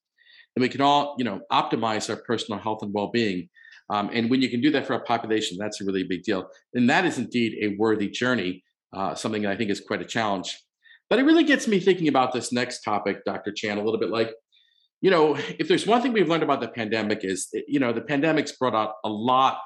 then 0.54 0.60
we 0.60 0.68
can 0.68 0.82
all, 0.82 1.14
you 1.16 1.24
know, 1.24 1.40
optimize 1.50 2.10
our 2.10 2.16
personal 2.16 2.60
health 2.60 2.82
and 2.82 2.92
well-being. 2.92 3.48
Um, 3.88 4.10
and 4.12 4.28
when 4.28 4.42
you 4.42 4.50
can 4.50 4.60
do 4.60 4.70
that 4.72 4.86
for 4.86 4.92
a 4.92 5.00
population, 5.00 5.56
that's 5.58 5.80
a 5.80 5.84
really 5.86 6.04
big 6.04 6.22
deal. 6.22 6.50
And 6.74 6.88
that 6.90 7.06
is 7.06 7.16
indeed 7.16 7.56
a 7.62 7.76
worthy 7.78 8.10
journey, 8.10 8.62
uh, 8.92 9.14
something 9.14 9.40
that 9.40 9.52
I 9.52 9.56
think 9.56 9.70
is 9.70 9.80
quite 9.80 10.02
a 10.02 10.04
challenge. 10.04 10.54
But 11.08 11.18
it 11.18 11.22
really 11.22 11.44
gets 11.44 11.66
me 11.66 11.80
thinking 11.80 12.08
about 12.08 12.34
this 12.34 12.52
next 12.52 12.82
topic, 12.82 13.24
Dr. 13.24 13.52
Chan, 13.52 13.78
a 13.78 13.82
little 13.82 13.98
bit 13.98 14.10
like, 14.10 14.34
you 15.00 15.10
know, 15.10 15.36
if 15.58 15.68
there's 15.68 15.86
one 15.86 16.02
thing 16.02 16.12
we've 16.12 16.28
learned 16.28 16.42
about 16.42 16.60
the 16.60 16.68
pandemic 16.68 17.20
is, 17.24 17.48
you 17.66 17.80
know, 17.80 17.92
the 17.92 18.02
pandemic's 18.02 18.52
brought 18.52 18.74
out 18.74 18.94
a 19.04 19.08
lot 19.08 19.58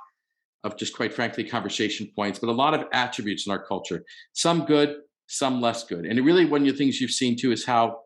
of 0.62 0.76
just 0.76 0.94
quite 0.94 1.12
frankly 1.12 1.44
conversation 1.44 2.10
points, 2.16 2.38
but 2.38 2.48
a 2.48 2.52
lot 2.52 2.72
of 2.74 2.86
attributes 2.92 3.46
in 3.46 3.52
our 3.52 3.64
culture, 3.64 4.04
some 4.32 4.64
good, 4.64 4.96
some 5.26 5.60
less 5.60 5.84
good. 5.84 6.06
And 6.06 6.24
really, 6.24 6.44
one 6.44 6.62
of 6.62 6.66
the 6.68 6.72
things 6.72 7.00
you've 7.00 7.10
seen 7.10 7.36
too 7.36 7.52
is 7.52 7.66
how 7.66 7.98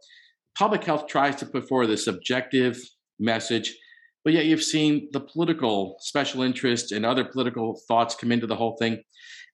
public 0.56 0.84
health 0.84 1.06
tries 1.06 1.36
to 1.36 1.46
put 1.46 1.68
forward 1.68 1.86
this 1.86 2.06
objective 2.06 2.80
message, 3.18 3.76
but 4.24 4.32
yet 4.32 4.46
you've 4.46 4.62
seen 4.62 5.08
the 5.12 5.20
political 5.20 5.96
special 6.00 6.42
interest 6.42 6.92
and 6.92 7.06
other 7.06 7.24
political 7.24 7.80
thoughts 7.86 8.14
come 8.14 8.32
into 8.32 8.46
the 8.46 8.56
whole 8.56 8.76
thing. 8.76 9.02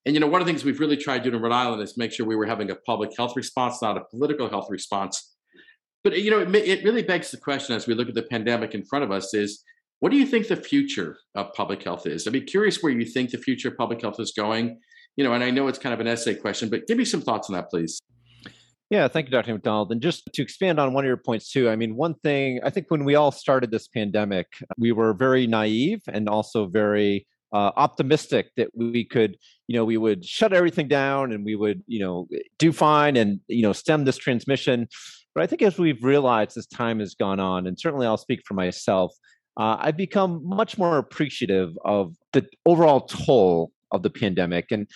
And 0.07 0.14
you 0.14 0.21
know, 0.21 0.26
one 0.26 0.40
of 0.40 0.47
the 0.47 0.52
things 0.52 0.64
we've 0.64 0.81
really 0.81 0.97
tried 0.97 1.25
to 1.25 1.31
do 1.31 1.37
in 1.37 1.43
Rhode 1.43 1.52
Island 1.52 1.83
is 1.83 1.97
make 1.97 2.12
sure 2.12 2.26
we 2.26 2.37
were 2.37 2.47
having 2.47 2.71
a 2.71 2.75
public 2.75 3.11
health 3.16 3.35
response, 3.37 3.83
not 3.83 3.97
a 3.97 4.04
political 4.11 4.49
health 4.49 4.66
response. 4.71 5.34
But 6.04 6.20
you 6.20 6.30
know, 6.30 6.40
it, 6.40 6.54
it 6.54 6.84
really 6.84 7.02
begs 7.02 7.30
the 7.30 7.38
question 7.38 7.75
as 7.75 7.87
we 7.87 7.94
look 7.94 8.08
at 8.08 8.14
the 8.14 8.23
pandemic 8.23 8.75
in 8.75 8.84
front 8.84 9.04
of 9.04 9.11
us: 9.11 9.34
is 9.34 9.64
what 10.00 10.12
do 10.12 10.18
you 10.18 10.26
think 10.26 10.49
the 10.49 10.56
future 10.56 11.16
of 11.34 11.52
public 11.54 11.82
health 11.82 12.06
is? 12.06 12.26
I'd 12.26 12.32
be 12.32 12.42
curious 12.42 12.82
where 12.82 12.92
you 12.92 13.06
think 13.06 13.30
the 13.30 13.38
future 13.38 13.68
of 13.68 13.76
public 13.76 14.02
health 14.02 14.20
is 14.20 14.32
going. 14.37 14.78
You 15.16 15.25
know, 15.25 15.32
and 15.32 15.42
I 15.42 15.50
know 15.50 15.68
it's 15.68 15.78
kind 15.78 15.94
of 15.94 16.00
an 16.00 16.08
essay 16.08 16.34
question, 16.34 16.68
but 16.68 16.87
give 16.87 16.99
me 16.99 17.04
some 17.04 17.20
thoughts 17.20 17.49
on 17.49 17.54
that, 17.54 17.70
please. 17.70 18.00
Yeah, 18.90 19.08
thank 19.08 19.28
you, 19.28 19.30
Dr. 19.30 19.52
McDonald. 19.52 19.92
And 19.92 20.02
just 20.02 20.28
to 20.32 20.42
expand 20.42 20.78
on 20.78 20.92
one 20.92 21.04
of 21.04 21.08
your 21.08 21.16
points 21.16 21.50
too, 21.50 21.70
I 21.70 21.76
mean, 21.76 21.96
one 21.96 22.14
thing 22.14 22.61
I 22.62 22.70
think 22.70 22.90
when 22.90 23.04
we 23.04 23.14
all 23.14 23.32
started 23.32 23.70
this 23.70 23.88
pandemic, 23.88 24.46
we 24.76 24.92
were 24.92 25.14
very 25.14 25.46
naive 25.46 26.02
and 26.06 26.28
also 26.28 26.66
very 26.66 27.26
uh, 27.52 27.70
optimistic 27.76 28.50
that 28.56 28.68
we 28.75 29.04
could, 29.04 29.38
you 29.68 29.76
know, 29.76 29.84
we 29.84 29.96
would 29.96 30.25
shut 30.25 30.52
everything 30.52 30.88
down 30.88 31.32
and 31.32 31.44
we 31.44 31.54
would, 31.54 31.82
you 31.87 32.00
know, 32.00 32.28
do 32.58 32.73
fine 32.73 33.16
and 33.16 33.40
you 33.49 33.62
know 33.62 33.73
stem 33.73 34.04
this 34.04 34.18
transmission. 34.18 34.88
But 35.35 35.43
I 35.43 35.47
think 35.47 35.62
as 35.62 35.79
we've 35.79 36.03
realized 36.03 36.57
as 36.57 36.67
time 36.67 37.00
has 37.00 37.14
gone 37.14 37.41
on, 37.41 37.67
and 37.67 37.79
certainly 37.79 38.07
I'll 38.07 38.17
speak 38.17 38.43
for 38.47 38.55
myself, 38.55 39.12
uh, 39.57 39.76
I've 39.81 39.97
become 39.97 40.41
much 40.45 40.79
more 40.79 40.99
appreciative 40.99 41.76
of 41.85 42.14
the 42.33 42.47
overall 42.67 43.03
toll 43.03 43.73
of 43.93 44.03
the 44.03 44.11
pandemic. 44.11 44.67
And 44.71 44.88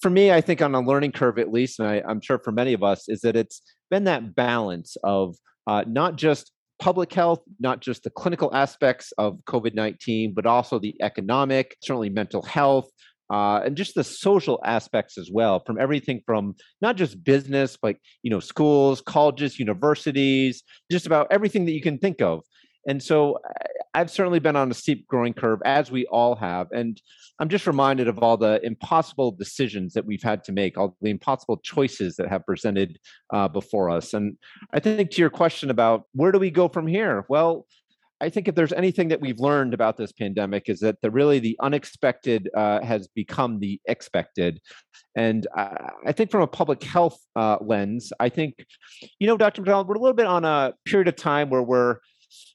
for 0.00 0.10
me, 0.10 0.32
I 0.32 0.40
think 0.40 0.60
on 0.60 0.74
a 0.74 0.80
learning 0.80 1.12
curve, 1.12 1.38
at 1.38 1.52
least, 1.52 1.78
and 1.78 1.88
I, 1.88 2.02
am 2.08 2.20
sure 2.20 2.38
for 2.38 2.52
many 2.52 2.72
of 2.72 2.82
us, 2.82 3.08
is 3.08 3.20
that 3.20 3.36
it's 3.36 3.62
been 3.90 4.04
that 4.04 4.34
balance 4.34 4.96
of 5.04 5.36
uh, 5.66 5.84
not 5.86 6.16
just 6.16 6.52
public 6.78 7.12
health, 7.12 7.40
not 7.60 7.80
just 7.80 8.02
the 8.02 8.10
clinical 8.10 8.52
aspects 8.54 9.12
of 9.16 9.38
COVID 9.46 9.74
19, 9.74 10.34
but 10.34 10.46
also 10.46 10.78
the 10.78 10.96
economic, 11.00 11.76
certainly 11.80 12.10
mental 12.10 12.42
health. 12.42 12.90
Uh, 13.32 13.62
and 13.64 13.76
just 13.76 13.94
the 13.94 14.04
social 14.04 14.60
aspects 14.64 15.16
as 15.16 15.30
well 15.32 15.58
from 15.60 15.80
everything 15.80 16.20
from 16.26 16.54
not 16.82 16.96
just 16.96 17.24
business 17.24 17.78
but 17.80 17.96
you 18.22 18.30
know 18.30 18.40
schools 18.40 19.00
colleges 19.00 19.58
universities 19.58 20.62
just 20.90 21.06
about 21.06 21.26
everything 21.30 21.64
that 21.64 21.72
you 21.72 21.80
can 21.80 21.96
think 21.98 22.20
of 22.20 22.42
and 22.86 23.02
so 23.02 23.38
I've 23.94 24.10
certainly 24.10 24.38
been 24.38 24.56
on 24.56 24.70
a 24.70 24.74
steep 24.74 25.06
growing 25.06 25.34
curve, 25.34 25.60
as 25.64 25.90
we 25.90 26.06
all 26.06 26.34
have. 26.36 26.68
And 26.72 27.00
I'm 27.38 27.48
just 27.48 27.66
reminded 27.66 28.08
of 28.08 28.18
all 28.20 28.36
the 28.36 28.64
impossible 28.64 29.32
decisions 29.32 29.92
that 29.92 30.06
we've 30.06 30.22
had 30.22 30.44
to 30.44 30.52
make, 30.52 30.78
all 30.78 30.96
the 31.02 31.10
impossible 31.10 31.58
choices 31.58 32.16
that 32.16 32.28
have 32.28 32.46
presented 32.46 32.98
uh, 33.32 33.48
before 33.48 33.90
us. 33.90 34.14
And 34.14 34.36
I 34.72 34.80
think 34.80 35.10
to 35.10 35.20
your 35.20 35.30
question 35.30 35.70
about 35.70 36.04
where 36.12 36.32
do 36.32 36.38
we 36.38 36.50
go 36.50 36.68
from 36.68 36.86
here? 36.86 37.26
Well, 37.28 37.66
I 38.22 38.30
think 38.30 38.46
if 38.46 38.54
there's 38.54 38.72
anything 38.72 39.08
that 39.08 39.20
we've 39.20 39.40
learned 39.40 39.74
about 39.74 39.96
this 39.96 40.12
pandemic 40.12 40.68
is 40.68 40.78
that 40.80 40.96
the 41.02 41.10
really 41.10 41.40
the 41.40 41.58
unexpected 41.60 42.48
uh, 42.56 42.80
has 42.80 43.08
become 43.08 43.58
the 43.58 43.80
expected, 43.86 44.60
and 45.16 45.46
uh, 45.56 45.88
I 46.06 46.12
think 46.12 46.30
from 46.30 46.42
a 46.42 46.46
public 46.46 46.84
health 46.84 47.18
uh, 47.34 47.58
lens, 47.60 48.12
I 48.20 48.28
think, 48.28 48.64
you 49.18 49.26
know, 49.26 49.36
Dr. 49.36 49.60
McDonald, 49.60 49.88
we're 49.88 49.96
a 49.96 49.98
little 49.98 50.14
bit 50.14 50.26
on 50.26 50.44
a 50.44 50.72
period 50.84 51.08
of 51.08 51.16
time 51.16 51.50
where 51.50 51.62
we're 51.62 51.96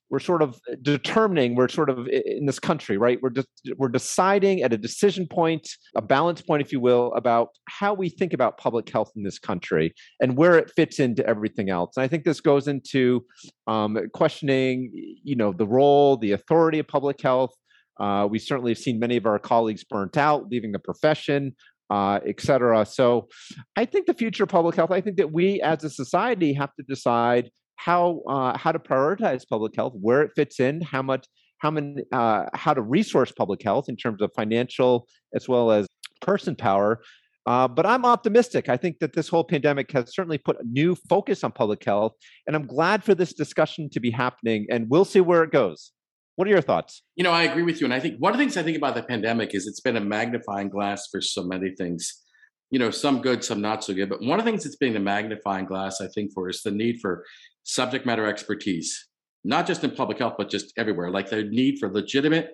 we're 0.10 0.20
sort 0.20 0.42
of 0.42 0.60
determining 0.82 1.56
we're 1.56 1.68
sort 1.68 1.90
of 1.90 2.08
in 2.08 2.46
this 2.46 2.60
country 2.60 2.98
right? 2.98 3.20
We're 3.22 3.30
just 3.30 3.48
we're 3.78 3.90
deciding 3.90 4.62
at 4.62 4.74
a 4.74 4.78
decision 4.78 5.28
point 5.30 5.68
a 5.96 6.02
balance 6.02 6.42
point 6.42 6.62
if 6.62 6.72
you 6.72 6.80
will 6.80 7.14
about 7.14 7.50
how 7.68 7.94
we 7.94 8.10
think 8.10 8.34
about 8.34 8.58
public 8.58 8.90
health 8.90 9.12
in 9.16 9.24
this 9.24 9.40
country 9.40 9.94
and 10.20 10.38
where 10.38 10.58
it 10.58 10.72
fits 10.76 11.00
into 11.00 11.26
everything 11.26 11.70
else. 11.70 11.98
And 11.98 12.04
i 12.04 12.08
think 12.08 12.24
this 12.24 12.42
goes 12.42 12.68
into 12.68 13.26
um, 13.68 13.98
questioning 14.14 14.92
you 15.24 15.36
know 15.36 15.52
the 15.54 15.68
role 15.68 16.18
the 16.18 16.32
authority 16.32 16.80
of 16.80 16.88
public 16.88 17.22
health. 17.22 17.52
Uh, 18.00 18.28
we 18.30 18.38
certainly 18.38 18.72
have 18.72 18.78
seen 18.78 19.00
many 19.00 19.18
of 19.18 19.26
our 19.26 19.40
colleagues 19.40 19.84
burnt 19.84 20.18
out 20.18 20.48
leaving 20.52 20.72
the 20.72 20.80
profession 20.80 21.56
uh, 21.90 22.20
et 22.28 22.42
cetera. 22.42 22.86
So 22.86 23.28
I 23.76 23.86
think 23.86 24.08
the 24.08 24.14
future 24.14 24.44
of 24.44 24.50
public 24.50 24.76
health, 24.76 24.92
I 24.92 25.02
think 25.02 25.18
that 25.18 25.32
we 25.32 25.62
as 25.62 25.84
a 25.84 25.90
society 25.90 26.54
have 26.54 26.74
to 26.76 26.84
decide 26.84 27.50
how 27.78 28.22
uh, 28.28 28.58
how 28.58 28.72
to 28.72 28.80
prioritize 28.80 29.48
public 29.48 29.76
health, 29.76 29.94
where 30.00 30.22
it 30.22 30.32
fits 30.36 30.60
in, 30.60 30.82
how 30.82 31.02
much, 31.02 31.26
how 31.60 31.72
many, 31.72 32.04
uh, 32.12 32.46
how 32.54 32.74
to 32.74 32.82
resource 32.82 33.32
public 33.32 33.64
health 33.64 33.88
in 33.88 33.96
terms 33.96 34.22
of 34.22 34.32
financial 34.36 35.08
as 35.34 35.48
well 35.48 35.72
as 35.72 35.88
person 36.22 36.56
power. 36.56 37.00
Uh, 37.46 37.68
but 37.68 37.86
I'm 37.86 38.04
optimistic. 38.04 38.68
I 38.68 38.76
think 38.76 39.00
that 39.00 39.14
this 39.14 39.30
whole 39.30 39.46
pandemic 39.46 39.90
has 39.94 40.14
certainly 40.14 40.38
put 40.38 40.58
a 40.60 40.66
new 40.66 40.96
focus 41.08 41.46
on 41.46 41.54
public 41.54 41.82
health, 41.84 42.12
and 42.46 42.56
I'm 42.56 42.68
glad 42.68 43.06
for 43.06 43.16
this 43.16 43.34
discussion 43.34 43.90
to 43.92 44.02
be 44.02 44.12
happening. 44.12 44.68
And 44.70 44.90
we'll 44.90 45.06
see 45.06 45.22
where 45.22 45.44
it 45.44 45.52
goes. 45.52 45.94
What 46.36 46.48
are 46.48 46.52
your 46.52 46.62
thoughts? 46.62 47.04
You 47.16 47.24
know, 47.24 47.32
I 47.32 47.44
agree 47.44 47.64
with 47.64 47.80
you, 47.80 47.86
and 47.86 47.94
I 47.94 48.02
think 48.02 48.18
one 48.20 48.34
of 48.34 48.38
the 48.38 48.44
things 48.44 48.58
I 48.58 48.64
think 48.64 48.78
about 48.78 48.96
the 48.96 49.04
pandemic 49.04 49.56
is 49.56 49.66
it's 49.66 49.80
been 49.80 49.96
a 49.96 50.02
magnifying 50.02 50.70
glass 50.70 51.08
for 51.10 51.22
so 51.22 51.44
many 51.44 51.74
things. 51.76 52.24
You 52.70 52.80
know, 52.80 52.92
some 52.92 53.22
good, 53.22 53.46
some 53.46 53.62
not 53.62 53.82
so 53.82 53.94
good. 53.94 54.10
But 54.10 54.22
one 54.22 54.40
of 54.40 54.46
the 54.46 54.52
things 54.52 54.66
that's 54.66 54.76
been 54.76 54.98
a 54.98 55.00
magnifying 55.00 55.66
glass, 55.66 56.02
I 56.02 56.08
think, 56.14 56.34
for 56.34 56.50
is 56.50 56.62
the 56.64 56.72
need 56.72 56.98
for 57.02 57.24
subject 57.68 58.06
matter 58.06 58.26
expertise, 58.26 59.08
not 59.44 59.68
just 59.68 59.84
in 59.84 59.92
public 59.92 60.18
health, 60.18 60.36
but 60.38 60.50
just 60.50 60.74
everywhere, 60.78 61.12
like 61.12 61.30
the 61.30 61.44
need 61.44 61.78
for 61.80 61.92
legitimate, 61.92 62.52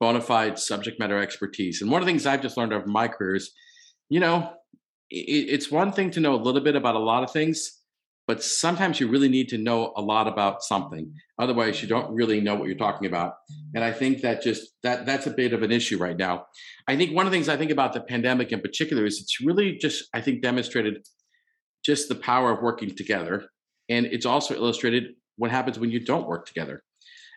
bona 0.00 0.20
fide 0.20 0.58
subject 0.58 0.98
matter 0.98 1.18
expertise. 1.18 1.82
And 1.82 1.90
one 1.90 2.00
of 2.00 2.06
the 2.06 2.12
things 2.12 2.24
I've 2.24 2.40
just 2.40 2.56
learned 2.56 2.72
over 2.72 2.86
my 2.86 3.08
career 3.08 3.34
is, 3.34 3.50
you 4.08 4.20
know, 4.20 4.52
it's 5.10 5.70
one 5.70 5.92
thing 5.92 6.10
to 6.12 6.20
know 6.20 6.34
a 6.34 6.36
little 6.36 6.60
bit 6.60 6.76
about 6.76 6.94
a 6.94 7.00
lot 7.00 7.24
of 7.24 7.30
things, 7.30 7.82
but 8.26 8.42
sometimes 8.42 9.00
you 9.00 9.08
really 9.08 9.28
need 9.28 9.48
to 9.50 9.58
know 9.58 9.92
a 9.96 10.02
lot 10.02 10.28
about 10.28 10.62
something. 10.62 11.12
Otherwise, 11.38 11.82
you 11.82 11.88
don't 11.88 12.14
really 12.14 12.40
know 12.40 12.54
what 12.54 12.68
you're 12.68 12.76
talking 12.76 13.06
about. 13.06 13.34
And 13.74 13.82
I 13.84 13.92
think 13.92 14.22
that 14.22 14.40
just 14.40 14.70
that 14.84 15.04
that's 15.04 15.26
a 15.26 15.30
bit 15.30 15.52
of 15.52 15.62
an 15.62 15.72
issue 15.72 15.98
right 15.98 16.16
now. 16.16 16.46
I 16.86 16.96
think 16.96 17.14
one 17.14 17.26
of 17.26 17.32
the 17.32 17.36
things 17.36 17.48
I 17.48 17.56
think 17.56 17.72
about 17.72 17.92
the 17.92 18.00
pandemic 18.00 18.52
in 18.52 18.60
particular 18.60 19.04
is 19.04 19.20
it's 19.20 19.40
really 19.40 19.76
just 19.76 20.04
I 20.14 20.20
think 20.20 20.42
demonstrated 20.42 21.04
just 21.84 22.08
the 22.08 22.14
power 22.14 22.52
of 22.52 22.62
working 22.62 22.94
together 22.94 23.48
and 23.88 24.06
it's 24.06 24.26
also 24.26 24.54
illustrated 24.54 25.14
what 25.36 25.50
happens 25.50 25.78
when 25.78 25.90
you 25.90 26.00
don't 26.00 26.26
work 26.26 26.46
together. 26.46 26.82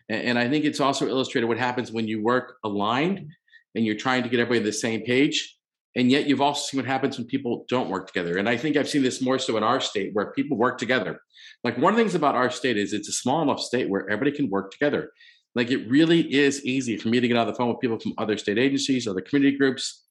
And 0.08 0.38
I 0.38 0.48
think 0.48 0.64
it's 0.64 0.80
also 0.80 1.06
illustrated 1.06 1.46
what 1.46 1.58
happens 1.58 1.92
when 1.92 2.08
you 2.08 2.22
work 2.22 2.56
aligned 2.64 3.30
and 3.74 3.84
you're 3.84 3.96
trying 3.96 4.22
to 4.22 4.28
get 4.28 4.40
everybody 4.40 4.60
on 4.60 4.64
the 4.64 4.72
same 4.72 5.02
page. 5.02 5.56
And 5.96 6.10
yet 6.10 6.26
you've 6.26 6.40
also 6.40 6.62
seen 6.66 6.78
what 6.78 6.86
happens 6.86 7.18
when 7.18 7.26
people 7.26 7.66
don't 7.68 7.90
work 7.90 8.06
together. 8.06 8.38
And 8.38 8.48
I 8.48 8.56
think 8.56 8.76
I've 8.76 8.88
seen 8.88 9.02
this 9.02 9.20
more 9.20 9.38
so 9.38 9.56
in 9.56 9.62
our 9.62 9.80
state 9.80 10.10
where 10.14 10.32
people 10.32 10.56
work 10.56 10.78
together. 10.78 11.20
Like 11.64 11.76
one 11.76 11.92
of 11.92 11.96
the 11.96 12.02
things 12.02 12.14
about 12.14 12.36
our 12.36 12.50
state 12.50 12.78
is 12.78 12.92
it's 12.92 13.08
a 13.08 13.12
small 13.12 13.42
enough 13.42 13.60
state 13.60 13.90
where 13.90 14.08
everybody 14.08 14.36
can 14.36 14.48
work 14.48 14.70
together. 14.70 15.10
Like 15.54 15.70
it 15.70 15.90
really 15.90 16.20
is 16.32 16.64
easy 16.64 16.96
for 16.96 17.08
me 17.08 17.20
to 17.20 17.28
get 17.28 17.36
on 17.36 17.46
the 17.46 17.54
phone 17.54 17.68
with 17.68 17.80
people 17.80 17.98
from 17.98 18.14
other 18.16 18.38
state 18.38 18.58
agencies, 18.58 19.06
other 19.06 19.20
community 19.20 19.58
groups, 19.58 20.04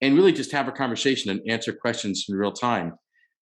and 0.00 0.16
really 0.16 0.32
just 0.32 0.52
have 0.52 0.68
a 0.68 0.72
conversation 0.72 1.30
and 1.30 1.40
answer 1.46 1.72
questions 1.72 2.24
in 2.28 2.34
real 2.34 2.52
time. 2.52 2.94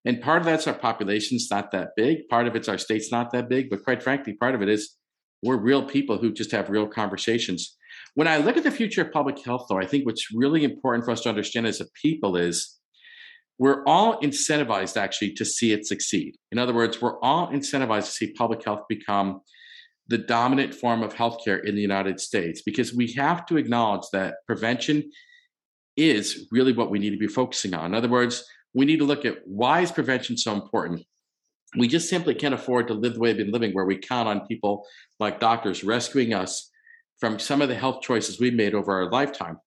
And 0.05 0.21
part 0.21 0.41
of 0.41 0.47
that's 0.47 0.67
our 0.67 0.75
population's 0.75 1.49
not 1.51 1.71
that 1.73 1.91
big. 1.97 2.29
Part 2.29 2.47
of 2.47 2.57
it's 2.57 2.69
our 2.69 2.79
state's 2.79 3.11
not 3.11 3.33
that 3.33 3.49
big. 3.49 3.69
But 3.71 3.85
quite 3.85 4.03
frankly, 4.03 4.35
part 4.35 4.55
of 4.55 4.63
it 4.63 4.69
is 4.69 4.97
we're 5.43 5.57
real 5.57 5.83
people 5.83 6.19
who 6.19 6.33
just 6.33 6.53
have 6.53 6.71
real 6.71 6.87
conversations. 6.87 7.77
When 8.15 8.29
I 8.29 8.39
look 8.39 8.57
at 8.57 8.65
the 8.65 8.71
future 8.71 9.03
of 9.03 9.13
public 9.13 9.45
health, 9.45 9.67
though, 9.69 9.79
I 9.79 9.87
think 9.87 10.07
what's 10.07 10.33
really 10.33 10.65
important 10.65 11.05
for 11.05 11.11
us 11.11 11.21
to 11.23 11.29
understand 11.29 11.67
as 11.67 11.81
a 11.81 11.87
people 12.01 12.37
is 12.37 12.79
we're 13.59 13.85
all 13.87 14.21
incentivized 14.21 14.97
actually 14.97 15.35
to 15.35 15.45
see 15.45 15.73
it 15.73 15.87
succeed. 15.87 16.37
In 16.53 16.59
other 16.59 16.75
words, 16.75 17.03
we're 17.03 17.21
all 17.21 17.49
incentivized 17.49 18.07
to 18.07 18.13
see 18.13 18.33
public 18.33 18.65
health 18.65 18.83
become 18.89 19.41
the 20.07 20.19
dominant 20.19 20.75
form 20.75 21.03
of 21.03 21.15
healthcare 21.15 21.63
in 21.65 21.75
the 21.75 21.83
United 21.83 22.19
States 22.19 22.63
because 22.63 22.95
we 22.95 23.13
have 23.13 23.45
to 23.47 23.57
acknowledge 23.57 24.07
that 24.13 24.37
prevention 24.47 25.11
is 25.97 26.49
really 26.51 26.73
what 26.73 26.91
we 26.91 26.99
need 26.99 27.11
to 27.11 27.19
be 27.19 27.27
focusing 27.27 27.75
on. 27.75 27.87
In 27.87 27.95
other 27.95 28.09
words, 28.09 28.45
we 28.74 28.85
need 28.87 28.98
to 28.98 29.04
look 29.04 29.24
at 29.24 29.38
why 29.46 29.81
is 29.81 29.92
prevention 29.92 30.37
so 30.37 30.54
important? 30.54 31.02
We 31.76 31.88
just 31.88 32.09
simply 32.09 32.35
can't 32.35 32.54
afford 32.54 32.88
to 32.88 32.94
live 32.94 33.14
the 33.14 33.20
way 33.20 33.31
we've 33.31 33.44
been 33.44 33.52
living, 33.52 33.72
where 33.72 33.85
we 33.85 33.98
count 33.98 34.28
on 34.28 34.46
people 34.46 34.87
like 35.20 35.40
doctors 35.40 35.85
rescuing 35.85 36.33
us 36.33 36.70
from 37.20 37.38
some 37.38 37.61
of 37.61 37.68
the 37.68 37.74
health 37.74 38.00
choices 38.00 38.40
we've 38.40 38.54
made 38.54 38.74
over 38.74 38.92
our 38.92 39.11
lifetime. 39.11 39.59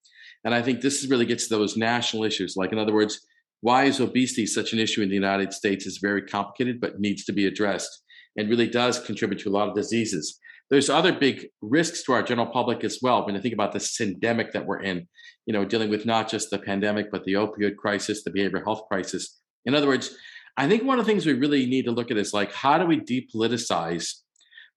And 0.43 0.55
I 0.55 0.61
think 0.61 0.81
this 0.81 1.05
really 1.07 1.25
gets 1.25 1.47
to 1.47 1.57
those 1.57 1.77
national 1.77 2.23
issues. 2.23 2.55
Like, 2.57 2.71
in 2.71 2.79
other 2.79 2.93
words, 2.93 3.19
why 3.61 3.83
is 3.83 3.99
obesity 3.99 4.47
such 4.47 4.73
an 4.73 4.79
issue 4.79 5.03
in 5.03 5.09
the 5.09 5.15
United 5.15 5.53
States 5.53 5.85
is 5.85 5.99
very 6.01 6.23
complicated, 6.23 6.81
but 6.81 6.99
needs 6.99 7.23
to 7.25 7.33
be 7.33 7.45
addressed 7.45 8.03
and 8.35 8.49
really 8.49 8.67
does 8.67 8.99
contribute 8.99 9.39
to 9.41 9.49
a 9.49 9.51
lot 9.51 9.69
of 9.69 9.75
diseases. 9.75 10.39
There's 10.71 10.89
other 10.89 11.11
big 11.11 11.49
risks 11.61 12.01
to 12.03 12.13
our 12.13 12.23
general 12.23 12.47
public 12.47 12.85
as 12.85 12.99
well. 13.01 13.25
When 13.25 13.35
you 13.35 13.41
think 13.41 13.53
about 13.53 13.73
the 13.73 13.79
syndemic 13.79 14.53
that 14.53 14.65
we're 14.65 14.81
in, 14.81 15.05
you 15.45 15.53
know, 15.53 15.65
dealing 15.65 15.89
with 15.89 16.05
not 16.05 16.29
just 16.29 16.49
the 16.49 16.57
pandemic, 16.57 17.11
but 17.11 17.25
the 17.25 17.33
opioid 17.33 17.75
crisis, 17.75 18.23
the 18.23 18.31
behavioral 18.31 18.63
health 18.63 18.83
crisis. 18.89 19.41
In 19.65 19.75
other 19.75 19.87
words, 19.87 20.15
I 20.55 20.69
think 20.69 20.83
one 20.83 20.97
of 20.97 21.05
the 21.05 21.11
things 21.11 21.25
we 21.25 21.33
really 21.33 21.65
need 21.65 21.85
to 21.85 21.91
look 21.91 22.09
at 22.09 22.17
is 22.17 22.33
like, 22.33 22.53
how 22.53 22.77
do 22.77 22.85
we 22.85 23.01
depoliticize 23.01 24.13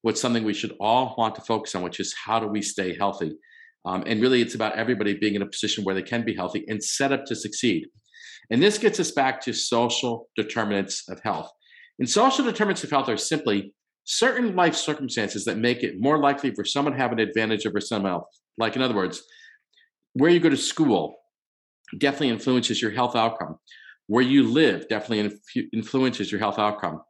what's 0.02 0.20
something 0.20 0.42
we 0.44 0.52
should 0.52 0.74
all 0.80 1.14
want 1.16 1.36
to 1.36 1.40
focus 1.40 1.76
on, 1.76 1.82
which 1.82 2.00
is 2.00 2.12
how 2.26 2.40
do 2.40 2.48
we 2.48 2.60
stay 2.60 2.96
healthy? 2.96 3.32
Um, 3.84 4.02
and 4.04 4.20
really, 4.20 4.42
it's 4.42 4.54
about 4.56 4.76
everybody 4.76 5.14
being 5.14 5.36
in 5.36 5.42
a 5.42 5.46
position 5.46 5.84
where 5.84 5.94
they 5.94 6.02
can 6.02 6.24
be 6.24 6.34
healthy 6.34 6.64
and 6.66 6.82
set 6.82 7.12
up 7.12 7.24
to 7.26 7.36
succeed. 7.36 7.86
And 8.50 8.60
this 8.60 8.78
gets 8.78 8.98
us 8.98 9.12
back 9.12 9.40
to 9.42 9.52
social 9.52 10.28
determinants 10.36 11.08
of 11.08 11.20
health. 11.20 11.50
And 12.00 12.10
social 12.10 12.44
determinants 12.44 12.82
of 12.82 12.90
health 12.90 13.08
are 13.08 13.16
simply 13.16 13.72
certain 14.04 14.54
life 14.54 14.74
circumstances 14.74 15.44
that 15.46 15.58
make 15.58 15.82
it 15.82 16.00
more 16.00 16.18
likely 16.18 16.54
for 16.54 16.64
someone 16.64 16.92
to 16.92 16.98
have 16.98 17.12
an 17.12 17.18
advantage 17.18 17.66
over 17.66 17.80
someone 17.80 18.12
else. 18.12 18.40
Like, 18.58 18.76
in 18.76 18.82
other 18.82 18.94
words, 18.94 19.22
where 20.12 20.30
you 20.30 20.40
go 20.40 20.50
to 20.50 20.56
school 20.56 21.16
definitely 21.98 22.30
influences 22.30 22.80
your 22.80 22.90
health 22.90 23.16
outcome. 23.16 23.56
Where 24.06 24.22
you 24.22 24.48
live 24.48 24.88
definitely 24.88 25.38
influences 25.72 26.30
your 26.30 26.38
health 26.38 26.58
outcome. 26.58 27.02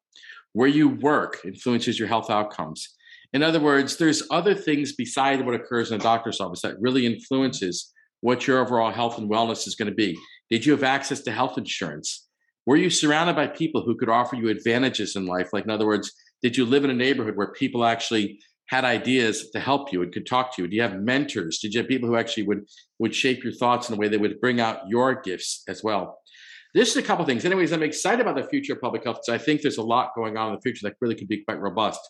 Where 0.53 0.69
you 0.69 0.89
work 0.89 1.39
influences 1.45 1.99
your 1.99 2.09
health 2.09 2.31
outcomes. 2.31 2.95
In 3.33 3.43
other 3.43 3.61
words, 3.61 3.97
there's 3.97 4.23
other 4.31 4.55
things 4.55 4.93
besides 4.93 5.43
what 5.43 5.57
occurs 5.57 5.91
in 5.91 6.01
a 6.01 6.03
doctor's 6.03 6.41
office 6.41 6.63
that 6.63 6.81
really 6.81 7.05
influences 7.05 7.93
what 8.21 8.47
your 8.47 8.61
overall 8.61 8.93
health 8.93 9.19
and 9.19 9.29
wellness 9.29 9.67
is 9.67 9.75
going 9.75 9.89
to 9.89 9.95
be. 9.95 10.17
Did 10.51 10.65
you 10.65 10.73
have 10.73 10.85
access 10.85 11.21
to 11.23 11.33
health 11.33 11.59
insurance? 11.59 12.29
Were 12.65 12.77
you 12.77 12.89
surrounded 12.89 13.35
by 13.35 13.49
people 13.49 13.83
who 13.83 13.97
could 13.97 14.09
offer 14.09 14.37
you 14.37 14.49
advantages 14.49 15.17
in 15.17 15.27
life? 15.27 15.49
Like, 15.53 15.65
in 15.65 15.71
other 15.71 15.87
words, 15.87 16.13
did 16.45 16.59
you 16.59 16.67
live 16.67 16.85
in 16.85 16.91
a 16.91 16.95
neighborhood 16.95 17.37
where 17.37 17.53
people 17.53 17.87
actually 17.87 18.39
had 18.67 18.85
ideas 18.85 19.51
to 19.53 19.59
help 19.59 19.91
you 19.95 20.03
and 20.03 20.13
could 20.13 20.27
talk 20.27 20.55
to 20.55 20.61
you? 20.61 20.69
Do 20.69 20.77
you 20.77 20.83
have 20.83 21.01
mentors? 21.01 21.59
Did 21.59 21.73
you 21.73 21.81
have 21.81 21.89
people 21.89 22.07
who 22.07 22.17
actually 22.17 22.43
would 22.43 22.67
would 22.99 23.15
shape 23.15 23.43
your 23.43 23.55
thoughts 23.55 23.89
in 23.89 23.95
a 23.95 23.99
way 23.99 24.09
that 24.09 24.21
would 24.21 24.39
bring 24.43 24.61
out 24.61 24.87
your 24.87 25.23
gifts 25.23 25.63
as 25.69 25.83
well? 25.83 26.19
This 26.75 26.91
is 26.91 26.97
a 26.99 27.03
couple 27.03 27.25
things. 27.25 27.47
Anyways, 27.47 27.73
I'm 27.73 27.83
excited 27.83 28.21
about 28.21 28.37
the 28.37 28.47
future 28.47 28.75
of 28.75 28.83
public 28.83 29.05
health 29.05 29.21
because 29.25 29.41
I 29.41 29.43
think 29.43 29.63
there's 29.63 29.79
a 29.79 29.83
lot 29.83 30.11
going 30.15 30.37
on 30.37 30.49
in 30.49 30.55
the 30.57 30.61
future 30.61 30.87
that 30.87 30.97
really 31.01 31.15
could 31.15 31.29
be 31.29 31.43
quite 31.43 31.59
robust. 31.59 32.01